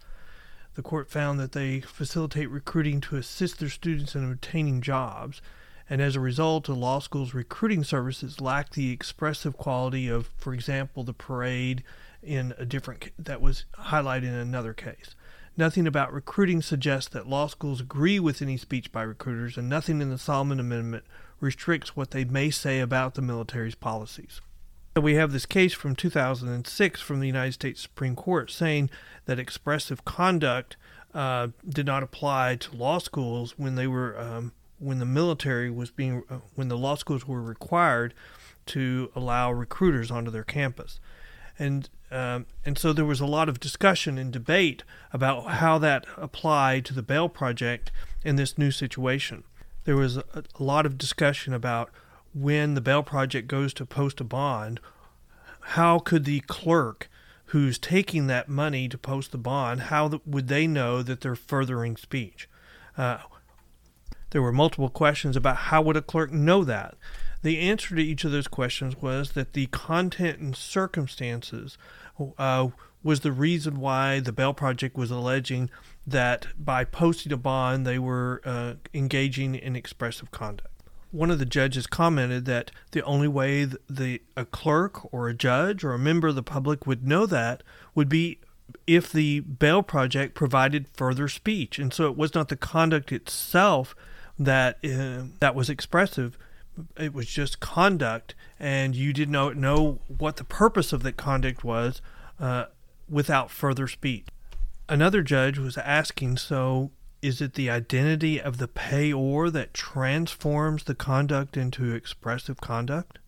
The 0.78 0.84
court 0.84 1.10
found 1.10 1.40
that 1.40 1.54
they 1.54 1.80
facilitate 1.80 2.52
recruiting 2.52 3.02
to 3.02 3.16
assist 3.16 3.58
their 3.58 3.68
students 3.68 4.14
in 4.14 4.32
obtaining 4.32 4.82
jobs, 4.82 5.42
and 5.90 6.00
as 6.00 6.16
a 6.16 6.20
result, 6.20 6.66
the 6.66 6.76
law 6.76 7.00
school's 7.00 7.34
recruiting 7.34 7.84
services 7.84 8.40
lack 8.40 8.70
the 8.70 8.92
expressive 8.92 9.58
quality 9.58 10.08
of, 10.08 10.30
for 10.38 10.54
example, 10.54 11.04
the 11.04 11.16
parade 11.16 11.84
in 12.22 12.54
a 12.60 12.66
different 12.66 13.10
that 13.18 13.42
was 13.42 13.66
highlighted 13.86 14.26
in 14.26 14.36
another 14.36 14.72
case. 14.72 15.16
Nothing 15.58 15.88
about 15.88 16.14
recruiting 16.14 16.62
suggests 16.62 17.10
that 17.10 17.28
law 17.28 17.48
schools 17.48 17.82
agree 17.82 18.20
with 18.20 18.40
any 18.44 18.56
speech 18.56 18.92
by 18.92 19.02
recruiters, 19.02 19.58
and 19.58 19.68
nothing 19.68 20.00
in 20.00 20.12
the 20.12 20.20
Solomon 20.20 20.60
Amendment 20.60 21.06
restricts 21.40 21.96
what 21.96 22.12
they 22.12 22.24
may 22.24 22.52
say 22.52 22.80
about 22.82 23.16
the 23.16 23.24
military's 23.24 23.74
policies. 23.74 24.42
So 24.98 25.01
we 25.01 25.13
have 25.13 25.32
this 25.32 25.46
case 25.46 25.74
from 25.74 25.96
2006 25.96 27.01
from 27.01 27.20
the 27.20 27.27
United 27.27 27.51
States 27.51 27.84
Supreme 27.84 28.16
Court 28.16 28.50
saying 28.50 28.89
that 29.25 29.38
expressive 29.38 30.04
conduct 30.06 30.75
uh, 31.13 31.50
did 31.70 31.86
not 31.86 32.01
apply 32.01 32.56
to 32.56 32.75
law 32.75 32.98
schools 32.98 33.54
when 33.60 33.75
they 33.75 33.86
were 33.86 34.20
um, 34.20 34.54
when 34.80 34.98
the 34.98 35.06
military 35.06 35.70
was 35.70 35.92
being 35.92 36.24
uh, 36.32 36.38
when 36.56 36.68
the 36.68 36.77
law 36.80 36.96
schools 36.96 37.27
were 37.27 37.44
required 37.44 38.16
to 38.66 39.12
allow 39.16 39.51
recruiters 39.51 40.10
onto 40.10 40.32
their 40.32 40.44
campus, 40.44 41.00
and 41.60 41.89
um, 42.10 42.48
and 42.66 42.75
so 42.80 42.92
there 42.92 43.06
was 43.06 43.20
a 43.20 43.27
lot 43.27 43.48
of 43.48 43.60
discussion 43.60 44.18
and 44.18 44.34
debate 44.34 44.84
about 45.13 45.46
how 45.46 45.77
that 45.77 46.08
applied 46.18 46.86
to 46.86 46.96
the 46.96 47.04
Bail 47.04 47.30
Project 47.30 47.92
in 48.25 48.36
this 48.36 48.58
new 48.58 48.72
situation. 48.72 49.44
There 49.84 49.96
was 49.96 50.18
a, 50.18 50.44
a 50.60 50.63
lot 50.63 50.88
of 50.88 50.98
discussion 50.98 51.54
about 51.54 51.92
when 52.41 52.75
the 52.75 52.82
Bail 52.82 53.03
Project 53.03 53.48
goes 53.48 53.74
to 53.74 53.86
post 53.86 54.22
a 54.22 54.24
bond, 54.24 54.79
how 55.62 56.00
could 56.00 56.25
the 56.25 56.41
clerk 56.41 57.10
who's 57.48 57.79
taking 57.79 58.27
that 58.27 58.50
money 58.50 58.88
to 58.89 58.98
post 58.98 59.32
the 59.32 59.38
bond, 59.38 59.82
how 59.84 60.20
would 60.25 60.48
they 60.48 60.67
know 60.67 61.01
that 61.01 61.22
they're 61.22 61.36
furthering 61.36 61.96
speech? 61.96 62.48
Uh, 62.98 63.20
there 64.32 64.41
were 64.41 64.51
multiple 64.51 64.89
questions 64.89 65.36
about 65.36 65.56
how 65.56 65.82
would 65.82 65.96
a 65.96 66.01
clerk 66.01 66.32
know 66.32 66.63
that. 66.63 66.96
The 67.41 67.60
answer 67.60 67.96
to 67.96 68.03
each 68.03 68.24
of 68.25 68.32
those 68.32 68.48
questions 68.48 68.98
was 69.01 69.32
that 69.32 69.53
the 69.53 69.67
content 69.67 70.39
and 70.39 70.56
circumstances 70.56 71.77
uh, 72.38 72.70
was 73.01 73.22
the 73.22 73.32
reason 73.32 73.79
why 73.79 74.20
the 74.20 74.34
Bail 74.34 74.53
Project 74.53 74.98
was 74.98 75.12
alleging 75.12 75.70
that 76.06 76.48
by 76.58 76.84
posting 76.84 77.32
a 77.32 77.38
bond 77.38 77.88
they 77.88 78.00
were 78.00 78.41
uh, 78.44 78.74
engaging 78.94 79.56
in 79.56 79.75
expressive 79.75 80.32
conduct. 80.32 80.77
One 81.12 81.32
of 81.32 81.40
the 81.40 81.46
judges 81.46 81.88
commented 81.88 82.46
that 82.46 82.72
the 82.92 83.04
only 83.04 83.28
way 83.28 83.66
the 83.66 84.22
a 84.36 84.46
clerk 84.46 85.14
or 85.14 85.30
a 85.30 85.34
judge 85.34 85.84
or 85.84 85.94
a 85.94 86.00
member 86.00 86.28
of 86.28 86.36
the 86.36 86.44
public 86.44 86.86
would 86.86 87.08
know 87.08 87.26
that 87.26 87.64
would 87.96 88.10
be 88.10 88.40
if 88.86 89.12
the 89.12 89.40
Bail 89.42 89.84
Project 89.84 90.36
provided 90.36 90.88
further 90.94 91.28
speech, 91.28 91.80
and 91.80 91.94
so 91.94 92.08
it 92.08 92.18
was 92.18 92.34
not 92.34 92.50
the 92.50 92.56
conduct 92.56 93.12
itself 93.12 93.96
that 94.38 94.78
uh, 94.84 95.24
that 95.40 95.56
was 95.56 95.70
expressive. 95.70 96.38
It 96.98 97.14
was 97.14 97.28
just 97.28 97.60
conduct, 97.60 98.36
and 98.60 98.96
you 98.96 99.14
did 99.14 99.30
not 99.30 99.56
know 99.56 100.00
what 100.08 100.38
the 100.38 100.44
purpose 100.44 100.94
of 100.94 101.04
that 101.04 101.18
conduct 101.18 101.64
was 101.64 102.02
uh, 102.40 102.66
without 103.10 103.50
further 103.50 103.88
speech. 103.88 104.28
Another 104.90 105.22
judge 105.22 105.58
was 105.58 105.78
asking, 105.78 106.38
so 106.38 106.92
is 107.22 107.42
it 107.42 107.54
the 107.54 107.70
identity 107.70 108.40
of 108.40 108.58
the 108.58 108.68
payor 108.68 109.52
that 109.52 109.74
transforms 109.74 110.84
the 110.84 110.96
conduct 110.96 111.58
into 111.58 111.94
expressive 111.94 112.62
conduct? 112.62 113.20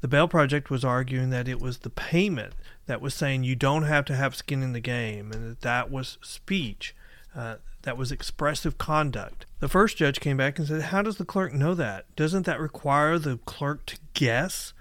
The 0.00 0.08
Bail 0.08 0.28
Project 0.28 0.70
was 0.70 0.84
arguing 0.84 1.30
that 1.30 1.48
it 1.48 1.60
was 1.60 1.78
the 1.78 1.90
payment 1.90 2.52
that 2.86 3.00
was 3.00 3.14
saying 3.14 3.44
you 3.44 3.56
don't 3.56 3.84
have 3.84 4.04
to 4.06 4.16
have 4.16 4.36
skin 4.36 4.62
in 4.62 4.72
the 4.72 4.80
game, 4.80 5.32
and 5.32 5.50
that 5.50 5.60
that 5.62 5.90
was 5.90 6.18
speech. 6.22 6.94
Uh, 7.34 7.56
that 7.82 7.96
was 7.96 8.10
expressive 8.10 8.78
conduct. 8.78 9.46
The 9.60 9.68
first 9.68 9.96
judge 9.96 10.18
came 10.18 10.36
back 10.36 10.58
and 10.58 10.66
said, 10.66 10.82
How 10.82 11.02
does 11.02 11.18
the 11.18 11.24
clerk 11.24 11.52
know 11.52 11.74
that? 11.74 12.04
Doesn't 12.16 12.44
that 12.44 12.58
require 12.58 13.18
the 13.18 13.38
clerk 13.46 13.86
to 13.86 13.98
guess 14.12 14.72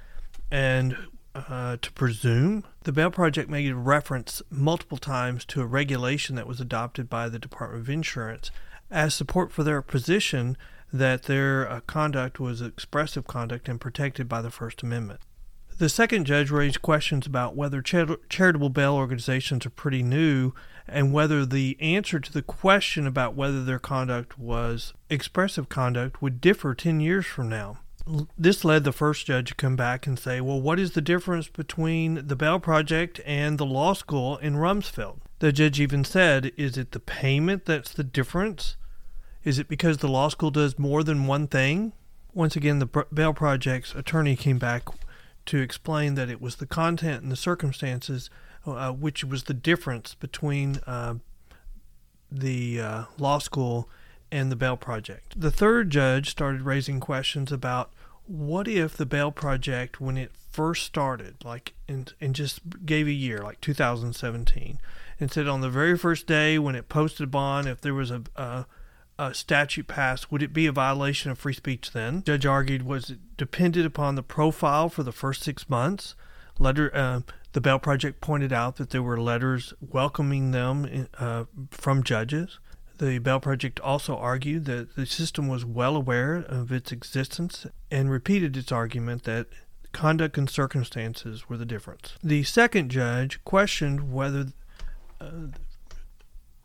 and 0.50 0.98
uh, 1.36 1.78
to 1.82 1.92
presume? 1.92 2.64
The 2.84 2.92
Bail 2.92 3.12
Project 3.12 3.50
made 3.50 3.72
reference 3.74 4.42
multiple 4.50 4.98
times 4.98 5.46
to 5.46 5.62
a 5.62 5.66
regulation 5.66 6.36
that 6.36 6.48
was 6.48 6.62
adopted 6.62 7.10
by 7.10 7.30
the 7.30 7.40
Department 7.40 7.84
of 7.84 7.90
Insurance 7.90 8.52
as 8.90 9.14
support 9.14 9.52
for 9.52 9.64
their 9.64 9.82
position 9.82 10.58
that 10.94 11.24
their 11.24 11.70
uh, 11.70 11.82
conduct 11.82 12.40
was 12.40 12.62
expressive 12.62 13.28
conduct 13.28 13.68
and 13.68 13.82
protected 13.82 14.30
by 14.30 14.42
the 14.42 14.52
First 14.52 14.82
Amendment. 14.82 15.20
The 15.78 15.90
second 15.90 16.26
judge 16.26 16.52
raised 16.52 16.82
questions 16.82 17.28
about 17.28 17.56
whether 17.56 17.82
char- 17.82 18.18
charitable 18.30 18.70
bail 18.70 18.96
organizations 18.96 19.66
are 19.66 19.72
pretty 19.72 20.04
new 20.04 20.54
and 20.88 21.12
whether 21.12 21.46
the 21.46 21.78
answer 21.82 22.20
to 22.20 22.32
the 22.32 22.42
question 22.42 23.06
about 23.06 23.36
whether 23.36 23.62
their 23.62 23.80
conduct 23.80 24.40
was 24.40 24.94
expressive 25.10 25.68
conduct 25.68 26.22
would 26.22 26.40
differ 26.40 26.74
10 26.74 27.02
years 27.02 27.26
from 27.26 27.50
now. 27.50 27.80
This 28.38 28.64
led 28.64 28.84
the 28.84 28.92
first 28.92 29.26
judge 29.26 29.50
to 29.50 29.56
come 29.56 29.76
back 29.76 30.06
and 30.06 30.18
say, 30.18 30.40
well, 30.40 30.62
what 30.62 30.80
is 30.80 30.92
the 30.92 31.02
difference 31.02 31.48
between 31.48 32.28
the 32.28 32.36
Bail 32.36 32.60
Project 32.60 33.20
and 33.26 33.58
the 33.58 33.66
law 33.66 33.94
school 33.94 34.38
in 34.38 34.56
Rumsfeld? 34.56 35.20
The 35.40 35.52
judge 35.52 35.80
even 35.80 36.04
said, 36.04 36.52
is 36.56 36.78
it 36.78 36.92
the 36.92 37.00
payment 37.00 37.66
that's 37.66 37.92
the 37.92 38.04
difference? 38.04 38.78
Is 39.44 39.60
it 39.60 39.68
because 39.68 39.98
the 39.98 40.08
law 40.08 40.30
school 40.30 40.52
does 40.52 40.78
more 40.78 41.04
than 41.04 41.28
one 41.28 41.48
thing? 41.48 41.94
Once 42.34 42.56
again, 42.56 42.80
the 42.80 43.06
Bail 43.14 43.34
Project's 43.34 43.96
attorney 43.96 44.36
came 44.36 44.60
back 44.60 44.84
to 45.48 45.60
explain 45.60 46.16
that 46.16 46.30
it 46.30 46.42
was 46.42 46.58
the 46.58 46.66
content 46.66 47.24
and 47.24 47.32
the 47.32 47.36
circumstances 47.36 48.30
uh, 48.66 48.92
which 48.92 49.24
was 49.24 49.44
the 49.44 49.54
difference 49.54 50.16
between 50.16 50.80
uh, 50.88 51.16
the 52.32 52.82
uh, 52.82 53.04
law 53.18 53.38
school 53.38 53.90
and 54.32 54.52
the 54.52 54.56
Bail 54.56 54.76
Project. 54.76 55.40
The 55.40 55.52
third 55.52 55.90
judge 55.90 56.30
started 56.30 56.62
raising 56.62 57.00
questions 57.00 57.52
about 57.52 57.92
what 58.28 58.68
if 58.68 58.96
the 58.96 59.06
Bail 59.06 59.32
Project, 59.32 60.02
when 60.02 60.18
it 60.18 60.32
first 60.52 60.86
started, 60.86 61.44
like 61.44 61.74
and, 61.88 62.14
and 62.20 62.34
just 62.34 62.86
gave 62.86 63.08
a 63.08 63.12
year, 63.12 63.40
like 63.40 63.62
2017, 63.62 64.80
and 65.20 65.32
said 65.32 65.48
on 65.48 65.62
the 65.62 65.70
very 65.70 65.98
first 65.98 66.28
day 66.28 66.58
when 66.58 66.76
it 66.76 66.90
posted 66.90 67.26
a 67.26 67.28
bond, 67.28 67.68
if 67.68 67.82
there 67.82 67.94
was 67.94 68.12
a, 68.12 68.24
a 68.36 68.66
a 69.18 69.34
statute 69.34 69.88
passed, 69.88 70.32
would 70.32 70.44
it 70.44 70.54
be 70.54 70.66
a 70.66 70.72
violation 70.72 71.32
of 71.32 71.40
free 71.40 71.54
speech 71.54 71.92
then? 71.92 72.22
Judge 72.24 72.46
argued 72.46 72.84
was 72.84 73.12
it 73.12 73.38
depended 73.38 73.86
upon 73.86 74.16
the 74.16 74.24
profile 74.24 74.90
for 74.90 75.04
the 75.04 75.12
first 75.12 75.42
six 75.42 75.70
months. 75.70 76.16
Letter 76.60 76.92
uh, 76.94 77.22
the 77.54 77.62
Bail 77.62 77.80
Project 77.80 78.20
pointed 78.20 78.52
out 78.52 78.76
that 78.76 78.90
there 78.90 79.04
were 79.04 79.20
letters 79.20 79.74
welcoming 79.80 80.52
them 80.52 81.08
uh, 81.18 81.46
from 81.72 82.04
judges. 82.04 82.60
The 82.98 83.20
Bail 83.20 83.40
Project 83.40 83.80
also 83.80 84.16
argued 84.16 84.66
that 84.66 84.96
the 84.96 85.06
system 85.06 85.48
was 85.48 85.66
well 85.66 85.96
aware 85.96 86.36
of 86.36 86.72
its 86.72 86.92
existence 86.92 87.66
and 87.92 88.10
repeated 88.10 88.56
its 88.56 88.72
argument 88.72 89.24
that 89.24 89.48
conduct 89.92 90.38
and 90.38 90.50
circumstances 90.50 91.50
were 91.50 91.58
the 91.58 91.66
difference. 91.66 92.16
The 92.24 92.44
second 92.44 92.90
judge 92.90 93.44
questioned 93.44 94.12
whether 94.12 94.48
uh, 95.20 95.48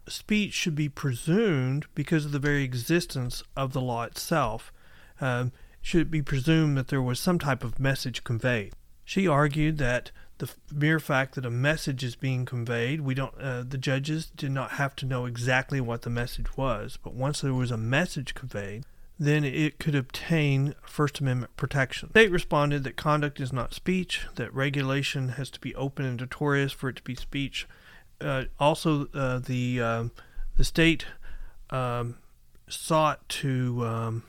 speech 0.08 0.52
should 0.52 0.74
be 0.74 0.88
presumed 0.88 1.86
because 1.94 2.24
of 2.24 2.32
the 2.32 2.38
very 2.38 2.62
existence 2.62 3.42
of 3.56 3.72
the 3.72 3.80
law 3.80 4.02
itself. 4.04 4.72
Um, 5.20 5.52
should 5.80 6.02
it 6.02 6.10
be 6.10 6.22
presumed 6.22 6.76
that 6.76 6.88
there 6.88 7.02
was 7.02 7.18
some 7.18 7.38
type 7.38 7.64
of 7.64 7.78
message 7.78 8.24
conveyed? 8.24 8.72
She 9.04 9.26
argued 9.26 9.78
that 9.78 10.10
the 10.40 10.50
mere 10.74 10.98
fact 10.98 11.34
that 11.34 11.46
a 11.46 11.50
message 11.50 12.02
is 12.02 12.16
being 12.16 12.44
conveyed, 12.44 13.02
we 13.02 13.14
don't. 13.14 13.34
Uh, 13.40 13.62
the 13.62 13.78
judges 13.78 14.26
did 14.34 14.50
not 14.50 14.72
have 14.72 14.96
to 14.96 15.06
know 15.06 15.26
exactly 15.26 15.80
what 15.80 16.02
the 16.02 16.10
message 16.10 16.56
was, 16.56 16.98
but 17.02 17.14
once 17.14 17.42
there 17.42 17.54
was 17.54 17.70
a 17.70 17.76
message 17.76 18.34
conveyed, 18.34 18.84
then 19.18 19.44
it 19.44 19.78
could 19.78 19.94
obtain 19.94 20.74
First 20.82 21.20
Amendment 21.20 21.56
protection. 21.56 22.08
The 22.12 22.20
state 22.20 22.32
responded 22.32 22.84
that 22.84 22.96
conduct 22.96 23.38
is 23.38 23.52
not 23.52 23.74
speech, 23.74 24.26
that 24.36 24.52
regulation 24.54 25.30
has 25.30 25.50
to 25.50 25.60
be 25.60 25.74
open 25.74 26.06
and 26.06 26.18
notorious 26.18 26.72
for 26.72 26.88
it 26.88 26.96
to 26.96 27.02
be 27.02 27.14
speech. 27.14 27.68
Uh, 28.20 28.44
also, 28.58 29.08
uh, 29.14 29.38
the 29.38 29.80
uh, 29.80 30.04
the 30.56 30.64
state 30.64 31.04
um, 31.68 32.16
sought 32.66 33.28
to 33.28 33.86
um, 33.86 34.22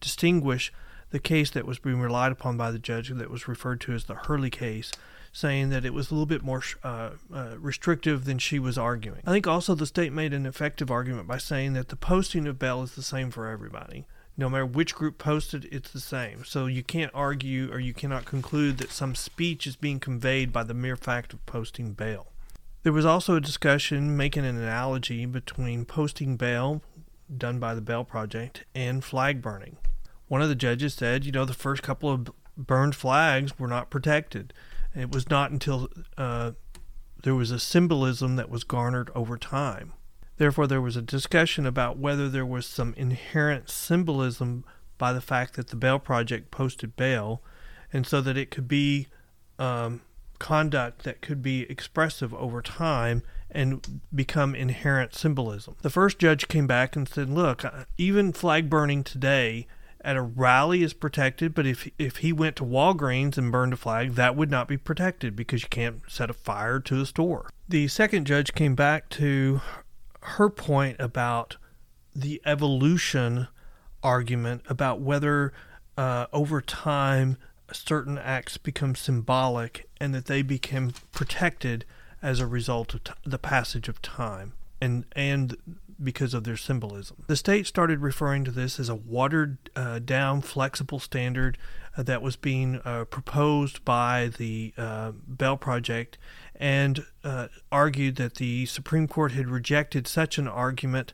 distinguish 0.00 0.72
the 1.10 1.18
case 1.18 1.50
that 1.50 1.66
was 1.66 1.78
being 1.78 2.00
relied 2.00 2.32
upon 2.32 2.56
by 2.56 2.70
the 2.70 2.78
judge 2.78 3.10
that 3.10 3.30
was 3.30 3.48
referred 3.48 3.80
to 3.82 3.92
as 3.92 4.04
the 4.04 4.14
Hurley 4.14 4.50
case 4.50 4.92
saying 5.38 5.70
that 5.70 5.84
it 5.84 5.94
was 5.94 6.10
a 6.10 6.14
little 6.14 6.26
bit 6.26 6.42
more 6.42 6.60
uh, 6.82 7.10
uh, 7.32 7.54
restrictive 7.58 8.24
than 8.24 8.38
she 8.38 8.58
was 8.58 8.76
arguing. 8.76 9.20
I 9.24 9.30
think 9.30 9.46
also 9.46 9.76
the 9.76 9.86
state 9.86 10.12
made 10.12 10.34
an 10.34 10.46
effective 10.46 10.90
argument 10.90 11.28
by 11.28 11.38
saying 11.38 11.74
that 11.74 11.90
the 11.90 11.96
posting 11.96 12.48
of 12.48 12.58
bail 12.58 12.82
is 12.82 12.96
the 12.96 13.04
same 13.04 13.30
for 13.30 13.46
everybody. 13.46 14.08
No 14.36 14.48
matter 14.48 14.66
which 14.66 14.96
group 14.96 15.16
posted, 15.16 15.68
it's 15.70 15.92
the 15.92 16.00
same. 16.00 16.44
So 16.44 16.66
you 16.66 16.82
can't 16.82 17.12
argue 17.14 17.72
or 17.72 17.78
you 17.78 17.94
cannot 17.94 18.24
conclude 18.24 18.78
that 18.78 18.90
some 18.90 19.14
speech 19.14 19.64
is 19.64 19.76
being 19.76 20.00
conveyed 20.00 20.52
by 20.52 20.64
the 20.64 20.74
mere 20.74 20.96
fact 20.96 21.32
of 21.32 21.46
posting 21.46 21.92
bail. 21.92 22.26
There 22.82 22.92
was 22.92 23.06
also 23.06 23.36
a 23.36 23.40
discussion 23.40 24.16
making 24.16 24.44
an 24.44 24.56
analogy 24.56 25.24
between 25.24 25.84
posting 25.84 26.36
bail, 26.36 26.82
done 27.36 27.60
by 27.60 27.76
the 27.76 27.80
Bail 27.80 28.02
Project, 28.02 28.64
and 28.74 29.04
flag 29.04 29.40
burning. 29.40 29.76
One 30.26 30.42
of 30.42 30.48
the 30.48 30.56
judges 30.56 30.94
said, 30.94 31.24
you 31.24 31.30
know, 31.30 31.44
the 31.44 31.54
first 31.54 31.84
couple 31.84 32.10
of 32.10 32.30
burned 32.56 32.96
flags 32.96 33.56
were 33.56 33.68
not 33.68 33.88
protected. 33.88 34.52
It 35.00 35.12
was 35.12 35.30
not 35.30 35.50
until 35.50 35.88
uh, 36.16 36.52
there 37.22 37.34
was 37.34 37.50
a 37.50 37.58
symbolism 37.58 38.36
that 38.36 38.50
was 38.50 38.64
garnered 38.64 39.10
over 39.14 39.36
time. 39.36 39.92
Therefore, 40.36 40.66
there 40.66 40.80
was 40.80 40.96
a 40.96 41.02
discussion 41.02 41.66
about 41.66 41.98
whether 41.98 42.28
there 42.28 42.46
was 42.46 42.64
some 42.64 42.94
inherent 42.96 43.68
symbolism 43.70 44.64
by 44.96 45.12
the 45.12 45.20
fact 45.20 45.54
that 45.54 45.68
the 45.68 45.76
Bail 45.76 45.98
Project 45.98 46.50
posted 46.50 46.96
bail, 46.96 47.42
and 47.92 48.06
so 48.06 48.20
that 48.20 48.36
it 48.36 48.50
could 48.50 48.68
be 48.68 49.08
um, 49.58 50.00
conduct 50.38 51.02
that 51.02 51.20
could 51.20 51.42
be 51.42 51.62
expressive 51.70 52.32
over 52.34 52.62
time 52.62 53.22
and 53.50 54.00
become 54.14 54.54
inherent 54.54 55.14
symbolism. 55.14 55.74
The 55.82 55.90
first 55.90 56.18
judge 56.18 56.48
came 56.48 56.66
back 56.66 56.94
and 56.94 57.08
said, 57.08 57.30
Look, 57.30 57.64
uh, 57.64 57.84
even 57.96 58.32
flag 58.32 58.68
burning 58.68 59.02
today 59.02 59.66
at 60.08 60.16
a 60.16 60.22
rally 60.22 60.82
is 60.82 60.94
protected, 60.94 61.54
but 61.54 61.66
if 61.66 61.86
if 61.98 62.16
he 62.16 62.32
went 62.32 62.56
to 62.56 62.64
Walgreens 62.64 63.36
and 63.36 63.52
burned 63.52 63.74
a 63.74 63.76
flag, 63.76 64.14
that 64.14 64.34
would 64.34 64.50
not 64.50 64.66
be 64.66 64.78
protected 64.78 65.36
because 65.36 65.62
you 65.62 65.68
can't 65.68 66.00
set 66.08 66.30
a 66.30 66.32
fire 66.32 66.80
to 66.80 67.02
a 67.02 67.04
store. 67.04 67.50
The 67.68 67.88
second 67.88 68.26
judge 68.26 68.54
came 68.54 68.74
back 68.74 69.10
to 69.10 69.60
her 70.22 70.48
point 70.48 70.96
about 70.98 71.58
the 72.16 72.40
evolution 72.46 73.48
argument 74.02 74.62
about 74.66 75.02
whether 75.02 75.52
uh, 75.98 76.24
over 76.32 76.62
time 76.62 77.36
certain 77.70 78.16
acts 78.16 78.56
become 78.56 78.94
symbolic 78.94 79.90
and 80.00 80.14
that 80.14 80.24
they 80.24 80.40
become 80.40 80.94
protected 81.12 81.84
as 82.22 82.40
a 82.40 82.46
result 82.46 82.94
of 82.94 83.04
t- 83.04 83.12
the 83.26 83.38
passage 83.38 83.90
of 83.90 84.00
time 84.00 84.54
and 84.80 85.04
and 85.12 85.58
because 86.02 86.34
of 86.34 86.44
their 86.44 86.56
symbolism. 86.56 87.24
The 87.26 87.36
state 87.36 87.66
started 87.66 88.00
referring 88.00 88.44
to 88.44 88.50
this 88.50 88.78
as 88.78 88.88
a 88.88 88.94
watered 88.94 89.58
uh, 89.74 89.98
down 89.98 90.40
flexible 90.40 90.98
standard 90.98 91.58
uh, 91.96 92.02
that 92.04 92.22
was 92.22 92.36
being 92.36 92.80
uh, 92.84 93.04
proposed 93.04 93.84
by 93.84 94.30
the 94.38 94.72
uh, 94.76 95.12
Bail 95.12 95.56
Project 95.56 96.18
and 96.54 97.04
uh, 97.24 97.48
argued 97.70 98.16
that 98.16 98.36
the 98.36 98.66
Supreme 98.66 99.08
Court 99.08 99.32
had 99.32 99.48
rejected 99.48 100.06
such 100.06 100.38
an 100.38 100.48
argument 100.48 101.12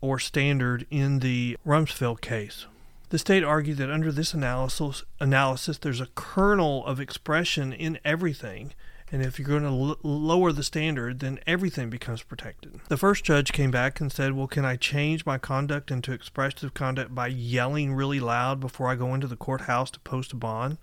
or 0.00 0.18
standard 0.18 0.86
in 0.90 1.20
the 1.20 1.56
Rumsfeld 1.66 2.20
case. 2.20 2.66
The 3.10 3.18
state 3.18 3.44
argued 3.44 3.78
that 3.78 3.90
under 3.90 4.10
this 4.10 4.34
analysis, 4.34 5.04
analysis 5.20 5.78
there's 5.78 6.00
a 6.00 6.08
kernel 6.14 6.84
of 6.84 7.00
expression 7.00 7.72
in 7.72 7.98
everything 8.04 8.72
and 9.14 9.22
if 9.22 9.38
you're 9.38 9.46
going 9.46 9.62
to 9.62 9.68
l- 9.68 9.98
lower 10.02 10.50
the 10.50 10.64
standard, 10.64 11.20
then 11.20 11.38
everything 11.46 11.88
becomes 11.88 12.24
protected. 12.24 12.80
The 12.88 12.96
first 12.96 13.22
judge 13.22 13.52
came 13.52 13.70
back 13.70 14.00
and 14.00 14.10
said, 14.10 14.32
Well, 14.32 14.48
can 14.48 14.64
I 14.64 14.74
change 14.74 15.24
my 15.24 15.38
conduct 15.38 15.92
into 15.92 16.12
expressive 16.12 16.74
conduct 16.74 17.14
by 17.14 17.28
yelling 17.28 17.94
really 17.94 18.18
loud 18.18 18.58
before 18.58 18.88
I 18.88 18.96
go 18.96 19.14
into 19.14 19.28
the 19.28 19.36
courthouse 19.36 19.92
to 19.92 20.00
post 20.00 20.32
a 20.32 20.36
bond? 20.36 20.78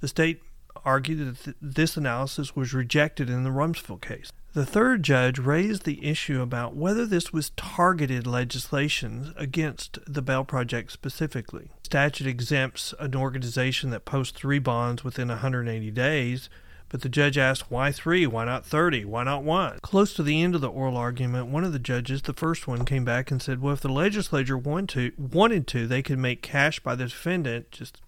The 0.00 0.08
state 0.08 0.40
argued 0.86 1.18
that 1.18 1.44
th- 1.44 1.56
this 1.60 1.98
analysis 1.98 2.56
was 2.56 2.72
rejected 2.72 3.28
in 3.28 3.44
the 3.44 3.50
Rumsfeld 3.50 4.00
case. 4.00 4.32
The 4.54 4.64
third 4.64 5.02
judge 5.02 5.38
raised 5.38 5.84
the 5.84 6.02
issue 6.02 6.40
about 6.40 6.76
whether 6.76 7.04
this 7.04 7.30
was 7.30 7.50
targeted 7.50 8.26
legislation 8.26 9.34
against 9.36 9.98
the 10.06 10.22
Bail 10.22 10.44
Project 10.44 10.92
specifically. 10.92 11.68
statute 11.82 12.26
exempts 12.26 12.94
an 12.98 13.14
organization 13.14 13.90
that 13.90 14.06
posts 14.06 14.38
three 14.38 14.58
bonds 14.58 15.04
within 15.04 15.28
180 15.28 15.90
days 15.90 16.48
but 16.88 17.02
the 17.02 17.08
judge 17.08 17.36
asked, 17.36 17.70
why 17.70 17.92
three? 17.92 18.26
Why 18.26 18.44
not 18.44 18.64
30? 18.64 19.04
Why 19.04 19.24
not 19.24 19.44
one? 19.44 19.78
Close 19.82 20.14
to 20.14 20.22
the 20.22 20.42
end 20.42 20.54
of 20.54 20.60
the 20.60 20.70
oral 20.70 20.96
argument, 20.96 21.48
one 21.48 21.64
of 21.64 21.72
the 21.72 21.78
judges, 21.78 22.22
the 22.22 22.32
first 22.32 22.66
one, 22.66 22.84
came 22.84 23.04
back 23.04 23.30
and 23.30 23.42
said, 23.42 23.60
well, 23.60 23.74
if 23.74 23.80
the 23.80 23.88
legislature 23.88 24.56
wanted 24.56 24.88
to, 24.90 25.12
wanted 25.18 25.66
to 25.68 25.86
they 25.86 26.02
could 26.02 26.18
make 26.18 26.42
cash 26.42 26.80
by 26.80 26.94
the 26.94 27.04
defendant, 27.04 27.70
just 27.70 28.00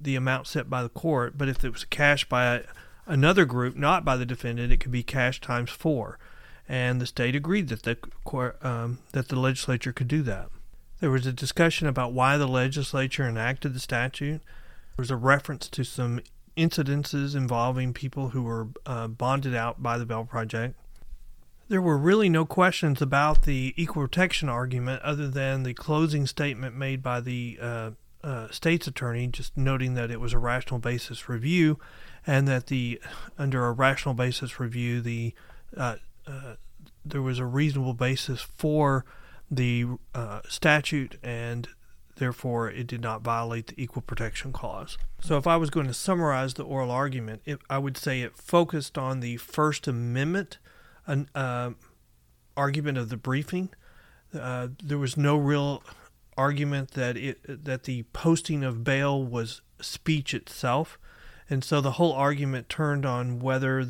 the 0.00 0.16
amount 0.16 0.46
set 0.46 0.70
by 0.70 0.82
the 0.82 0.88
court. 0.88 1.36
But 1.36 1.48
if 1.48 1.64
it 1.64 1.72
was 1.72 1.84
cash 1.84 2.26
by 2.26 2.62
another 3.06 3.44
group, 3.44 3.76
not 3.76 4.04
by 4.04 4.16
the 4.16 4.26
defendant, 4.26 4.72
it 4.72 4.80
could 4.80 4.92
be 4.92 5.02
cash 5.02 5.40
times 5.40 5.70
four. 5.70 6.18
And 6.68 7.00
the 7.00 7.06
state 7.06 7.36
agreed 7.36 7.68
that 7.68 7.82
the 7.84 7.96
um, 8.62 8.98
that 9.12 9.28
the 9.28 9.38
legislature 9.38 9.92
could 9.92 10.08
do 10.08 10.22
that. 10.22 10.48
There 11.00 11.10
was 11.10 11.26
a 11.26 11.32
discussion 11.32 11.86
about 11.86 12.12
why 12.12 12.36
the 12.36 12.48
legislature 12.48 13.28
enacted 13.28 13.74
the 13.74 13.80
statute. 13.80 14.40
There 14.40 15.02
was 15.02 15.10
a 15.10 15.16
reference 15.16 15.68
to 15.68 15.84
some 15.84 16.20
incidences 16.56 17.34
involving 17.34 17.92
people 17.92 18.30
who 18.30 18.42
were 18.42 18.68
uh, 18.86 19.08
bonded 19.08 19.54
out 19.54 19.82
by 19.82 19.98
the 19.98 20.06
Bail 20.06 20.24
Project. 20.24 20.74
There 21.68 21.82
were 21.82 21.98
really 21.98 22.28
no 22.28 22.46
questions 22.46 23.02
about 23.02 23.42
the 23.42 23.74
equal 23.76 24.02
protection 24.02 24.48
argument 24.48 25.02
other 25.02 25.28
than 25.28 25.64
the 25.64 25.74
closing 25.74 26.26
statement 26.26 26.76
made 26.76 27.02
by 27.02 27.20
the 27.20 27.58
uh, 27.60 27.90
uh, 28.22 28.48
state's 28.50 28.86
attorney, 28.86 29.26
just 29.26 29.56
noting 29.56 29.94
that 29.94 30.10
it 30.10 30.20
was 30.20 30.32
a 30.32 30.38
rational 30.38 30.78
basis 30.78 31.28
review, 31.28 31.78
and 32.26 32.46
that 32.48 32.66
the 32.66 33.00
under 33.38 33.66
a 33.66 33.72
rational 33.72 34.14
basis 34.14 34.58
review, 34.58 35.00
the 35.00 35.34
uh, 35.76 35.96
uh, 36.26 36.54
there 37.04 37.22
was 37.22 37.38
a 37.38 37.44
reasonable 37.44 37.94
basis 37.94 38.40
for 38.40 39.04
the 39.50 39.86
uh, 40.14 40.40
statute 40.48 41.18
and 41.22 41.68
Therefore, 42.16 42.70
it 42.70 42.86
did 42.86 43.02
not 43.02 43.22
violate 43.22 43.68
the 43.68 43.82
Equal 43.82 44.02
Protection 44.02 44.52
Clause. 44.52 44.96
So, 45.20 45.36
if 45.36 45.46
I 45.46 45.56
was 45.56 45.70
going 45.70 45.86
to 45.86 45.94
summarize 45.94 46.54
the 46.54 46.64
oral 46.64 46.90
argument, 46.90 47.42
it, 47.44 47.58
I 47.68 47.78
would 47.78 47.96
say 47.96 48.22
it 48.22 48.36
focused 48.36 48.96
on 48.96 49.20
the 49.20 49.36
First 49.36 49.86
Amendment 49.86 50.58
uh, 51.34 51.70
argument 52.56 52.98
of 52.98 53.08
the 53.10 53.16
briefing. 53.16 53.70
Uh, 54.34 54.68
there 54.82 54.98
was 54.98 55.16
no 55.16 55.36
real 55.36 55.82
argument 56.36 56.92
that 56.92 57.16
it 57.16 57.64
that 57.64 57.84
the 57.84 58.02
posting 58.12 58.64
of 58.64 58.84
bail 58.84 59.22
was 59.22 59.62
speech 59.80 60.34
itself, 60.34 60.98
and 61.48 61.62
so 61.62 61.80
the 61.80 61.92
whole 61.92 62.12
argument 62.12 62.68
turned 62.68 63.06
on 63.06 63.38
whether 63.38 63.86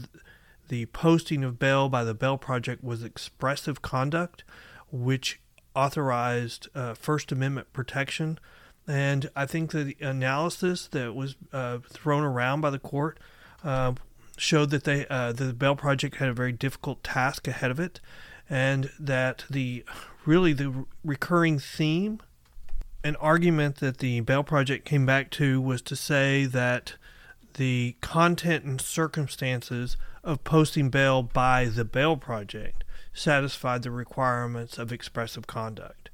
the 0.69 0.87
posting 0.87 1.45
of 1.45 1.59
bail 1.59 1.89
by 1.89 2.05
the 2.05 2.15
Bail 2.15 2.37
Project 2.37 2.83
was 2.83 3.03
expressive 3.03 3.83
conduct, 3.83 4.45
which 4.91 5.41
authorized 5.77 6.69
uh, 6.75 6.95
First 6.95 7.31
Amendment 7.31 7.73
protection. 7.73 8.39
And 8.89 9.31
I 9.37 9.47
think 9.47 9.73
the 9.73 9.97
analysis 10.01 10.89
that 10.89 11.15
was 11.15 11.37
uh, 11.53 11.79
thrown 11.89 12.23
around 12.23 12.63
by 12.63 12.71
the 12.71 12.79
court 12.79 13.19
uh, 13.63 13.93
showed 14.37 14.71
that 14.71 14.85
they 14.85 15.07
uh, 15.09 15.33
the 15.33 15.53
Bail 15.53 15.77
Project 15.77 16.17
had 16.17 16.29
a 16.29 16.33
very 16.33 16.53
difficult 16.53 17.03
task 17.03 17.47
ahead 17.49 17.71
of 17.71 17.81
it, 17.81 18.01
and 18.49 18.91
that 18.99 19.45
the 19.51 19.85
really 20.25 20.53
the 20.53 20.87
recurring 21.05 21.59
theme, 21.59 22.21
an 23.03 23.17
argument 23.17 23.77
that 23.77 23.99
the 23.99 24.21
Bail 24.21 24.45
Project 24.45 24.85
came 24.85 25.05
back 25.05 25.31
to 25.33 25.61
was 25.61 25.83
to 25.83 25.97
say 25.97 26.45
that 26.47 26.95
the 27.55 27.97
content 28.01 28.65
and 28.65 28.81
circumstances 28.81 29.97
of 30.23 30.45
posting 30.45 30.91
bail 30.91 31.23
by 31.23 31.65
the 31.65 31.85
Bail 31.85 32.17
Project 32.17 32.85
satisfied 33.17 33.83
the 33.83 33.91
requirements 33.91 34.79
of 34.79 34.93
expressive 34.93 35.47
conduct. 35.47 36.11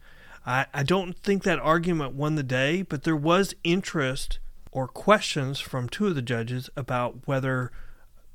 I, 0.47 0.67
I 0.73 0.83
don't 0.83 1.17
think 1.19 1.43
that 1.43 1.59
argument 1.59 2.15
won 2.15 2.35
the 2.37 2.43
day, 2.43 2.83
but 2.83 3.05
there 3.05 3.17
was 3.17 3.55
interest 3.65 4.39
or 4.71 4.89
questions 4.89 5.61
from 5.61 5.89
two 5.89 6.07
of 6.07 6.15
the 6.15 6.23
judges 6.23 6.71
about 6.77 7.27
whether 7.27 7.71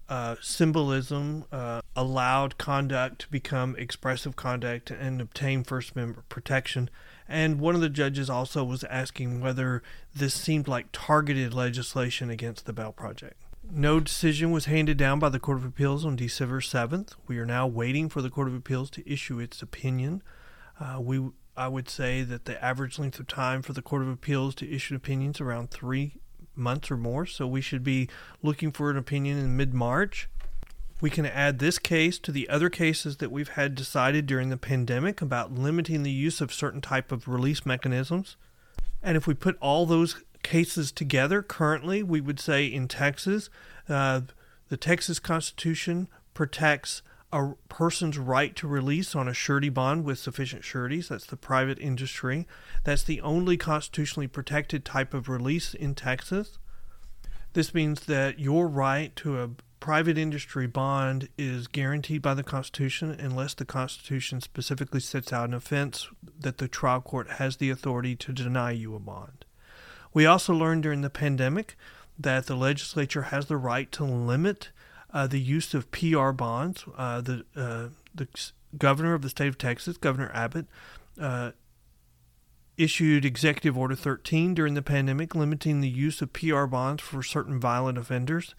uh, 0.09 0.35
symbolism 0.41 1.45
uh, 1.51 1.81
allowed 1.95 2.57
conduct 2.57 3.19
to 3.19 3.29
become 3.29 3.75
expressive 3.77 4.35
conduct 4.35 4.89
and 4.91 5.19
obtain 5.19 5.63
First 5.63 5.93
Amendment 5.95 6.29
protection. 6.29 6.89
And 7.27 7.59
one 7.59 7.75
of 7.75 7.81
the 7.81 7.89
judges 7.89 8.29
also 8.29 8.63
was 8.63 8.85
asking 8.85 9.41
whether 9.41 9.83
this 10.15 10.33
seemed 10.33 10.67
like 10.67 10.87
targeted 10.93 11.53
legislation 11.53 12.29
against 12.29 12.65
the 12.65 12.73
Bail 12.73 12.93
Project. 12.93 13.41
No 13.71 13.99
decision 13.99 14.51
was 14.51 14.65
handed 14.65 14.97
down 14.97 15.19
by 15.19 15.29
the 15.29 15.39
Court 15.39 15.57
of 15.57 15.65
Appeals 15.65 16.05
on 16.05 16.15
December 16.15 16.61
7th. 16.61 17.13
We 17.27 17.37
are 17.37 17.45
now 17.45 17.67
waiting 17.67 18.07
for 18.07 18.21
the 18.21 18.29
Court 18.29 18.47
of 18.47 18.55
Appeals 18.55 18.89
to 18.91 19.11
issue 19.11 19.39
its 19.39 19.61
opinion. 19.61 20.23
Uh, 20.79 20.99
we, 21.01 21.29
I 21.55 21.67
would 21.67 21.89
say 21.89 22.23
that 22.23 22.45
the 22.45 22.63
average 22.63 22.97
length 22.97 23.19
of 23.19 23.27
time 23.27 23.61
for 23.61 23.73
the 23.73 23.81
Court 23.81 24.03
of 24.03 24.07
Appeals 24.07 24.55
to 24.55 24.71
issue 24.73 24.95
opinions 24.95 25.41
around 25.41 25.69
three 25.69 26.15
months 26.55 26.89
or 26.89 26.97
more. 26.97 27.25
So 27.25 27.45
we 27.45 27.61
should 27.61 27.83
be 27.83 28.09
looking 28.41 28.71
for 28.71 28.89
an 28.89 28.97
opinion 28.97 29.37
in 29.37 29.57
mid 29.57 29.73
March. 29.73 30.29
We 31.01 31.09
can 31.09 31.25
add 31.25 31.59
this 31.59 31.77
case 31.77 32.17
to 32.19 32.31
the 32.31 32.49
other 32.49 32.69
cases 32.69 33.17
that 33.17 33.31
we've 33.31 33.49
had 33.49 33.75
decided 33.75 34.25
during 34.25 34.49
the 34.49 34.57
pandemic 34.57 35.21
about 35.21 35.53
limiting 35.53 36.03
the 36.03 36.11
use 36.11 36.41
of 36.41 36.53
certain 36.53 36.81
type 36.81 37.11
of 37.11 37.27
release 37.27 37.65
mechanisms. 37.65 38.37
And 39.03 39.15
if 39.15 39.27
we 39.27 39.35
put 39.35 39.57
all 39.59 39.85
those 39.85 40.23
cases 40.43 40.91
together 40.91 41.41
currently, 41.41 42.03
we 42.03 42.21
would 42.21 42.39
say 42.39 42.65
in 42.65 42.87
Texas, 42.87 43.49
uh, 43.89 44.21
the 44.69 44.77
Texas 44.77 45.19
Constitution 45.19 46.07
protects 46.33 47.01
a 47.33 47.53
person's 47.67 48.17
right 48.17 48.55
to 48.55 48.67
release 48.67 49.15
on 49.15 49.27
a 49.27 49.33
surety 49.33 49.69
bond 49.69 50.05
with 50.05 50.17
sufficient 50.17 50.63
sureties. 50.63 51.09
That's 51.09 51.25
the 51.25 51.35
private 51.35 51.79
industry. 51.79 52.47
That's 52.83 53.03
the 53.03 53.19
only 53.21 53.57
constitutionally 53.57 54.27
protected 54.27 54.85
type 54.85 55.13
of 55.13 55.27
release 55.27 55.73
in 55.73 55.93
Texas. 55.93 56.57
This 57.53 57.73
means 57.73 58.05
that 58.05 58.39
your 58.39 58.67
right 58.67 59.15
to 59.17 59.41
a 59.41 59.49
private 59.79 60.17
industry 60.17 60.67
bond 60.67 61.29
is 61.37 61.67
guaranteed 61.67 62.21
by 62.21 62.33
the 62.33 62.43
Constitution 62.43 63.11
unless 63.11 63.53
the 63.53 63.65
Constitution 63.65 64.41
specifically 64.41 64.99
sets 64.99 65.33
out 65.33 65.49
an 65.49 65.53
offense 65.53 66.07
that 66.39 66.57
the 66.57 66.67
trial 66.67 67.01
court 67.01 67.31
has 67.31 67.57
the 67.57 67.69
authority 67.69 68.15
to 68.15 68.31
deny 68.31 68.71
you 68.71 68.95
a 68.95 68.99
bond. 68.99 69.45
We 70.17 70.25
also 70.25 70.51
learned 70.51 70.81
during 70.81 71.01
the 71.01 71.11
pandemic 71.11 71.77
that 72.17 72.47
the 72.47 72.55
legislature 72.55 73.21
has 73.29 73.45
the 73.45 73.55
right 73.55 73.91
to 73.91 74.03
limit 74.03 74.71
uh, 75.13 75.27
the 75.27 75.39
use 75.39 75.75
of 75.75 75.91
PR 75.91 76.31
bonds. 76.31 76.85
Uh, 76.97 77.21
the 77.21 77.45
uh, 77.55 77.89
the 78.15 78.27
governor 78.75 79.13
of 79.13 79.21
the 79.21 79.29
state 79.29 79.47
of 79.47 79.59
Texas, 79.59 79.95
Governor 79.95 80.31
Abbott, 80.33 80.65
uh, 81.21 81.51
issued 82.77 83.25
Executive 83.25 83.77
Order 83.77 83.93
13 83.93 84.55
during 84.55 84.73
the 84.73 84.81
pandemic, 84.81 85.35
limiting 85.35 85.81
the 85.81 85.87
use 85.87 86.19
of 86.23 86.33
PR 86.33 86.65
bonds 86.65 87.03
for 87.03 87.21
certain 87.21 87.59
violent 87.59 87.99
offenders. 87.99 88.55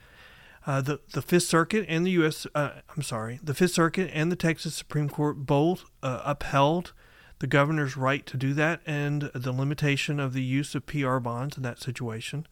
Uh, 0.64 0.80
the 0.80 1.00
the 1.12 1.22
Fifth 1.22 1.48
Circuit 1.48 1.84
and 1.88 2.06
the 2.06 2.12
U.S. 2.12 2.46
Uh, 2.54 2.70
I'm 2.96 3.02
sorry, 3.02 3.40
the 3.42 3.52
Fifth 3.52 3.72
Circuit 3.72 4.12
and 4.14 4.30
the 4.30 4.36
Texas 4.36 4.76
Supreme 4.76 5.08
Court 5.08 5.38
both 5.38 5.86
upheld 6.04 6.92
the 7.38 7.46
governor's 7.46 7.96
right 7.96 8.26
to 8.26 8.36
do 8.36 8.52
that 8.54 8.80
and 8.86 9.30
the 9.34 9.52
limitation 9.52 10.18
of 10.18 10.32
the 10.32 10.42
use 10.42 10.74
of 10.74 10.86
PR 10.86 11.18
bonds 11.18 11.56
in 11.56 11.62
that 11.62 11.80
situation. 11.80 12.46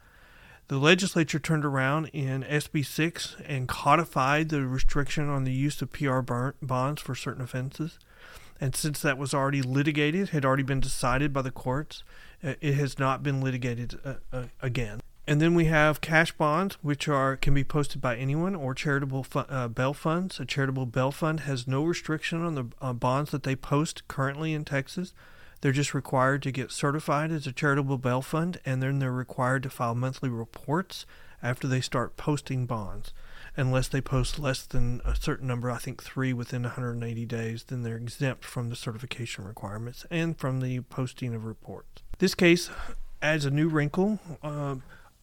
The 0.68 0.78
legislature 0.78 1.38
turned 1.38 1.64
around 1.64 2.06
in 2.06 2.42
SB 2.42 2.84
6 2.84 3.36
and 3.44 3.68
codified 3.68 4.48
the 4.48 4.66
restriction 4.66 5.28
on 5.28 5.44
the 5.44 5.52
use 5.52 5.80
of 5.80 5.92
PR 5.92 6.20
bonds 6.20 7.00
for 7.00 7.14
certain 7.14 7.42
offenses. 7.42 7.98
And 8.60 8.74
since 8.74 9.00
that 9.02 9.18
was 9.18 9.34
already 9.34 9.62
litigated, 9.62 10.30
had 10.30 10.44
already 10.44 10.62
been 10.62 10.80
decided 10.80 11.32
by 11.32 11.42
the 11.42 11.50
courts, 11.50 12.02
uh, 12.42 12.54
it 12.60 12.74
has 12.74 12.98
not 12.98 13.22
been 13.22 13.40
litigated 13.40 13.98
uh, 14.04 14.14
uh, 14.32 14.44
again. 14.60 15.00
And 15.28 15.40
then 15.40 15.54
we 15.54 15.64
have 15.64 16.00
cash 16.00 16.30
bonds, 16.32 16.76
which 16.82 17.08
are 17.08 17.36
can 17.36 17.52
be 17.52 17.64
posted 17.64 18.00
by 18.00 18.16
anyone, 18.16 18.54
or 18.54 18.74
charitable 18.74 19.24
fu- 19.24 19.40
uh, 19.40 19.66
bail 19.66 19.92
funds. 19.92 20.38
A 20.38 20.44
charitable 20.44 20.86
bail 20.86 21.10
fund 21.10 21.40
has 21.40 21.66
no 21.66 21.82
restriction 21.82 22.44
on 22.44 22.54
the 22.54 22.66
uh, 22.80 22.92
bonds 22.92 23.32
that 23.32 23.42
they 23.42 23.56
post 23.56 24.06
currently 24.06 24.52
in 24.52 24.64
Texas. 24.64 25.12
They're 25.60 25.72
just 25.72 25.94
required 25.94 26.42
to 26.42 26.52
get 26.52 26.70
certified 26.70 27.32
as 27.32 27.46
a 27.46 27.52
charitable 27.52 27.98
bail 27.98 28.22
fund, 28.22 28.60
and 28.64 28.80
then 28.80 29.00
they're 29.00 29.10
required 29.10 29.64
to 29.64 29.70
file 29.70 29.96
monthly 29.96 30.28
reports 30.28 31.06
after 31.42 31.66
they 31.66 31.80
start 31.80 32.16
posting 32.16 32.66
bonds. 32.66 33.12
Unless 33.56 33.88
they 33.88 34.02
post 34.02 34.38
less 34.38 34.66
than 34.66 35.00
a 35.04 35.16
certain 35.16 35.48
number, 35.48 35.70
I 35.70 35.78
think 35.78 36.02
three 36.02 36.32
within 36.32 36.62
180 36.62 37.24
days, 37.24 37.64
then 37.64 37.82
they're 37.82 37.96
exempt 37.96 38.44
from 38.44 38.68
the 38.68 38.76
certification 38.76 39.44
requirements 39.44 40.04
and 40.10 40.38
from 40.38 40.60
the 40.60 40.80
posting 40.80 41.34
of 41.34 41.44
reports. 41.44 42.02
This 42.18 42.34
case 42.34 42.70
adds 43.22 43.46
a 43.46 43.50
new 43.50 43.68
wrinkle. 43.68 44.20
Uh, 44.42 44.76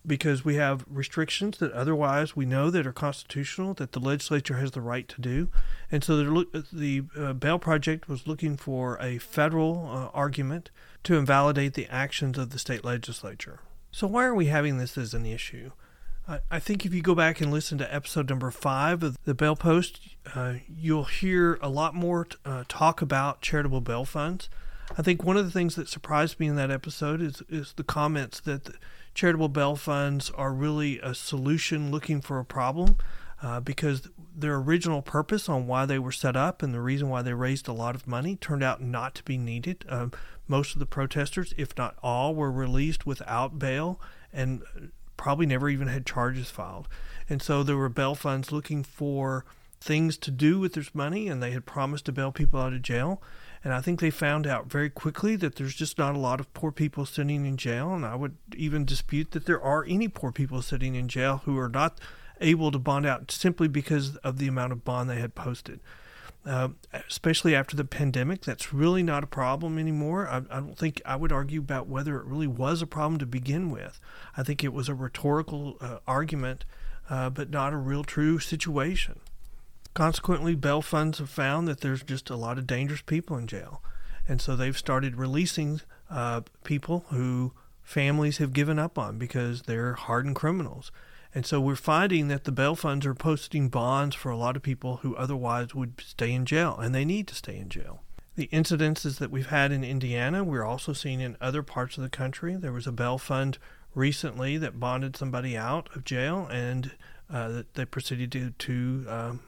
because 0.06 0.44
we 0.44 0.56
have 0.56 0.86
restrictions 0.89 1.58
that 1.60 1.72
otherwise 1.72 2.36
we 2.36 2.46
know 2.46 2.70
that 2.70 2.86
are 2.86 2.94
constitutional 2.94 3.74
that 3.76 3.94
the 3.94 4.00
legislature 4.00 4.58
has 4.58 4.72
the 4.72 4.82
right 4.82 5.08
to 5.08 5.22
do. 5.22 5.50
And 5.92 6.04
so 6.04 6.18
the, 6.18 7.06
uh, 7.18 7.34
bail 7.34 7.60
project 7.60 8.10
was 8.10 8.28
looking 8.28 8.58
for 8.58 8.98
a 9.02 9.18
federal 9.18 9.88
uh, 9.89 10.18
argument 10.18 10.72
to 11.04 11.16
invalidate 11.16 11.74
the 11.74 11.88
actions 11.88 12.38
of 12.38 12.50
the 12.50 12.60
state 12.60 12.84
legislature. 12.84 13.60
So 13.92 14.08
why 14.08 14.26
are 14.26 14.36
we 14.36 14.48
having 14.48 14.78
this 14.78 14.98
as 14.98 15.13
an 15.13 15.26
issue? 15.26 15.72
I, 16.50 16.60
think 16.60 16.86
if 16.86 16.94
you 16.94 17.02
go 17.02 17.16
back 17.16 17.42
and 17.42 17.52
listen 17.52 17.78
to 17.80 17.94
episode 17.94 18.30
number 18.30 18.50
five 18.50 19.04
of 19.04 19.18
the 19.26 19.34
Bail 19.34 19.58
Post, 19.58 20.00
uh, 20.34 20.54
you'll 20.74 21.04
hear 21.04 21.60
a 21.62 21.68
lot 21.68 21.94
more 21.94 22.26
t- 22.26 22.38
uh, 22.46 22.63
talk 22.70 23.02
about 23.02 23.42
charitable 23.42 23.82
bail 23.82 24.06
funds. 24.06 24.48
I 24.98 25.02
think 25.02 25.22
one 25.22 25.36
of 25.36 25.44
the 25.44 25.52
things 25.52 25.76
that 25.76 25.89
surprised 25.89 26.39
me 26.39 26.48
in 26.48 26.56
that 26.56 26.72
episode 26.72 27.22
is 27.22 27.42
is 27.50 27.74
the 27.74 27.84
comments 27.84 28.39
that 28.42 28.70
charitable 29.13 29.49
bail 29.49 29.76
funds 29.76 30.30
are 30.32 30.54
really 30.54 30.99
a 30.99 31.13
solution 31.13 31.91
looking 31.91 32.21
for 32.21 32.39
a 32.39 32.45
problem 32.45 32.97
uh, 33.41 33.60
because 33.60 34.10
their 34.36 34.56
original 34.56 35.02
purpose 35.02 35.49
on 35.49 35.67
why 35.67 35.86
they 35.86 35.99
were 35.99 36.12
set 36.12 36.36
up 36.36 36.63
and 36.63 36.73
the 36.73 36.82
reason 36.82 37.10
why 37.10 37.21
they 37.21 37.34
raised 37.34 37.67
a 37.67 37.73
lot 37.73 37.93
of 37.95 38.08
money 38.08 38.36
turned 38.36 38.63
out 38.63 38.82
not 38.82 39.13
to 39.15 39.23
be 39.23 39.38
needed. 39.38 39.86
Um, 39.89 40.12
most 40.47 40.73
of 40.73 40.80
the 40.80 40.86
protesters, 40.86 41.54
if 41.58 41.78
not 41.78 41.97
all, 42.02 42.34
were 42.34 42.52
released 42.52 43.06
without 43.06 43.60
bail 43.60 43.99
and 44.32 44.63
probably 45.17 45.45
never 45.45 45.69
even 45.69 45.88
had 45.88 46.06
charges 46.06 46.49
filed. 46.49 46.88
And 47.30 47.41
so 47.41 47.63
there 47.63 47.78
were 47.78 47.89
bail 47.89 48.15
funds 48.15 48.52
looking 48.52 48.84
for 48.84 49.45
things 49.80 50.17
to 50.17 50.32
do 50.32 50.60
with 50.60 50.73
this 50.73 50.95
money, 50.95 51.28
and 51.28 51.43
they 51.43 51.52
had 51.52 51.65
promised 51.65 52.06
to 52.06 52.12
bail 52.12 52.32
people 52.32 52.60
out 52.60 52.73
of 52.73 52.82
jail. 52.82 53.21
And 53.63 53.73
I 53.73 53.80
think 53.80 53.99
they 53.99 54.10
found 54.10 54.45
out 54.45 54.69
very 54.69 54.89
quickly 54.89 55.36
that 55.38 55.56
there's 55.56 55.76
just 55.76 55.97
not 55.97 56.15
a 56.15 56.19
lot 56.19 56.41
of 56.41 56.54
poor 56.54 56.71
people 56.71 57.06
sitting 57.06 57.45
in 57.45 57.56
jail. 57.56 57.93
And 57.93 58.06
I 58.06 58.15
would 58.15 58.36
even 58.56 58.84
dispute 58.84 59.32
that 59.32 59.45
there 59.45 59.62
are 59.62 59.86
any 59.88 60.10
poor 60.10 60.32
people 60.32 60.62
sitting 60.62 60.95
in 60.95 61.08
jail 61.08 61.41
who 61.45 61.58
are 61.58 61.69
not 61.69 61.99
able 62.41 62.71
to 62.71 62.80
bond 62.80 63.06
out 63.06 63.32
simply 63.32 63.69
because 63.69 64.17
of 64.17 64.38
the 64.38 64.47
amount 64.47 64.73
of 64.73 64.84
bond 64.84 65.10
they 65.10 65.19
had 65.19 65.34
posted. 65.34 65.80
Uh, 66.45 66.69
especially 67.08 67.56
after 67.56 67.78
the 67.78 67.86
pandemic, 67.86 68.41
that's 68.41 68.73
really 68.73 69.02
not 69.02 69.23
a 69.23 69.28
problem 69.28 69.78
anymore. 69.78 70.28
I, 70.28 70.39
I, 70.49 70.60
don't 70.60 70.78
think 70.78 71.02
I 71.06 71.15
would 71.15 71.32
argue 71.32 71.62
about 71.62 71.88
whether 71.88 72.19
it 72.19 72.26
really 72.26 72.47
was 72.47 72.82
a 72.82 72.88
problem 72.88 73.17
to 73.19 73.26
begin 73.26 73.71
with. 73.71 74.02
I 74.36 74.43
think 74.43 74.62
it 74.62 74.73
was 74.73 74.89
a 74.89 74.93
rhetorical 74.93 75.78
uh, 75.80 75.99
argument, 76.06 76.65
uh, 77.10 77.30
but 77.30 77.49
not 77.49 77.71
a 77.71 77.78
real 77.78 78.04
true 78.04 78.39
situation. 78.39 79.21
Consequently, 79.93 80.56
bail 80.56 80.82
funds 80.82 81.19
have 81.19 81.29
found 81.29 81.67
that 81.67 81.82
there's 81.82 82.03
just 82.03 82.29
a 82.29 82.36
lot 82.36 82.58
of 82.58 82.65
dangerous 82.65 83.01
people 83.01 83.38
in 83.38 83.47
jail. 83.47 83.82
And 84.27 84.41
so 84.41 84.56
they've 84.56 84.77
started 84.77 85.17
releasing 85.17 85.82
uh, 86.10 86.41
people 86.63 87.06
who 87.10 87.53
families 87.84 88.38
have 88.38 88.53
given 88.53 88.79
up 88.79 88.97
on 88.97 89.17
because 89.17 89.63
they're 89.63 89.93
hardened 89.93 90.36
criminals. 90.36 90.91
And 91.36 91.45
so 91.45 91.60
we're 91.60 91.75
finding 91.75 92.27
that 92.27 92.43
the 92.43 92.51
bail 92.51 92.75
funds 92.75 93.06
are 93.06 93.15
posting 93.15 93.69
bonds 93.69 94.15
for 94.15 94.29
a 94.29 94.38
lot 94.38 94.56
of 94.56 94.62
people 94.62 94.97
who 94.97 95.15
otherwise 95.15 95.73
would 95.73 95.99
stay 95.99 96.32
in 96.32 96.45
jail, 96.45 96.77
and 96.79 96.93
they 96.93 97.06
need 97.06 97.27
to 97.27 97.36
stay 97.36 97.58
in 97.58 97.69
jail. 97.69 98.03
The 98.36 98.47
incidences 98.47 99.17
that 99.17 99.32
we've 99.32 99.47
had 99.47 99.71
in 99.71 99.84
Indiana, 99.84 100.43
we're 100.43 100.63
also 100.63 100.93
seeing 100.93 101.21
in 101.21 101.38
other 101.41 101.63
parts 101.63 101.97
of 101.97 102.03
the 102.03 102.10
country. 102.10 102.56
There 102.56 102.71
was 102.71 102.88
a 102.88 102.91
bail 102.91 103.17
fund 103.17 103.58
recently 103.95 104.58
that 104.58 104.79
bonded 104.79 105.15
somebody 105.15 105.58
out 105.58 105.89
of 105.95 106.03
jail, 106.03 106.47
and 106.51 106.91
uh, 107.29 107.63
they 107.73 107.86
proceeded 107.86 108.32
to, 108.32 108.51
to 108.51 109.06
um, 109.10 109.39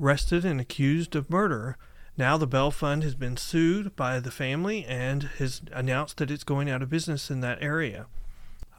arrested 0.00 0.44
and 0.44 0.60
accused 0.60 1.16
of 1.16 1.30
murder. 1.30 1.76
Now 2.16 2.36
the 2.36 2.46
Bail 2.46 2.70
Fund 2.70 3.04
has 3.04 3.14
been 3.14 3.36
sued 3.36 3.94
by 3.94 4.18
the 4.20 4.30
family 4.30 4.84
and 4.84 5.24
has 5.38 5.62
announced 5.72 6.16
that 6.16 6.30
it's 6.30 6.44
going 6.44 6.68
out 6.68 6.82
of 6.82 6.90
business 6.90 7.30
in 7.30 7.40
that 7.40 7.62
area. 7.62 8.06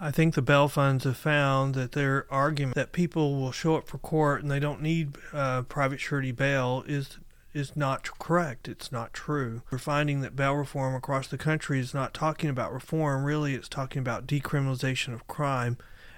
I 0.01 0.12
think 0.12 0.34
the 0.34 0.41
Bail 0.41 0.69
funds 0.69 1.03
have 1.03 1.17
found 1.17 1.75
that 1.75 1.91
their 1.91 2.25
argument 2.29 2.75
that 2.75 2.93
people 2.93 3.36
will 3.39 3.51
show 3.51 3.75
up 3.75 3.88
for 3.88 3.97
court 3.97 4.41
and 4.41 4.49
they 4.49 4.60
don't 4.60 4.82
need 4.82 5.17
uh, 5.34 5.63
private 5.63 5.99
surety 5.99 6.32
bail 6.32 6.84
is 6.88 7.17
is 7.53 7.75
not 7.75 8.17
correct. 8.19 8.67
It's 8.67 8.91
not 8.91 9.13
true. 9.13 9.63
We're 9.71 9.79
finding 9.79 10.21
that 10.21 10.36
bail 10.36 10.53
reform 10.53 10.93
across 10.95 11.27
the 11.27 11.38
country 11.38 11.79
is 11.79 11.93
not 11.93 12.13
talking 12.13 12.49
about 12.49 12.71
reform. 12.71 13.23
Really, 13.23 13.55
it's 13.55 13.67
talking 13.67 13.99
about 13.99 14.27
decriminalization 14.27 15.13
of 15.13 15.27
crime. 15.27 15.77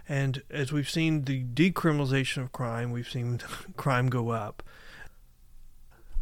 And 0.09 0.43
as 0.49 0.71
we've 0.73 0.89
seen 0.89 1.23
the 1.23 1.43
decriminalization 1.43 2.43
of 2.43 2.51
crime, 2.51 2.91
we've 2.91 3.09
seen 3.09 3.39
crime 3.77 4.09
go 4.09 4.29
up. 4.29 4.61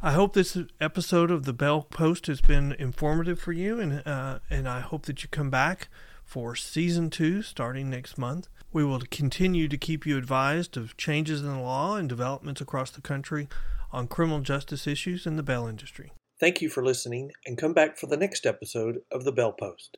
I 0.02 0.14
hope 0.14 0.32
this 0.32 0.58
episode 0.80 1.30
of 1.30 1.44
the 1.44 1.52
Bail 1.52 1.82
Post 1.82 2.28
has 2.28 2.40
been 2.40 2.72
informative 2.80 3.38
for 3.38 3.52
you, 3.52 3.82
and 3.82 4.02
uh, 4.08 4.40
and 4.50 4.66
I 4.66 4.80
hope 4.80 5.06
that 5.08 5.24
you 5.24 5.30
come 5.30 5.50
back 5.50 5.90
for 6.24 6.56
season 6.56 7.10
two 7.10 7.42
starting 7.42 7.90
next 7.90 8.18
month. 8.18 8.48
We 8.72 8.86
will 8.86 9.02
continue 9.12 9.68
to 9.68 9.78
keep 9.78 10.06
you 10.06 10.18
advised 10.18 10.78
of 10.78 10.96
changes 10.96 11.42
in 11.42 11.50
the 11.50 11.60
law 11.60 11.98
and 11.98 12.08
developments 12.08 12.62
across 12.62 12.92
the 12.92 13.02
country 13.02 13.50
on 13.92 14.08
criminal 14.08 14.40
justice 14.40 14.88
issues 14.88 15.26
in 15.26 15.36
the 15.36 15.44
bail 15.44 15.68
industry. 15.68 16.14
Thank 16.40 16.62
you 16.62 16.70
for 16.70 16.82
listening, 16.82 17.32
and 17.46 17.58
come 17.58 17.74
back 17.74 17.98
for 17.98 18.08
the 18.08 18.16
next 18.16 18.46
episode 18.46 19.00
of 19.12 19.26
the 19.26 19.34
Bail 19.34 19.52
Post. 19.52 19.98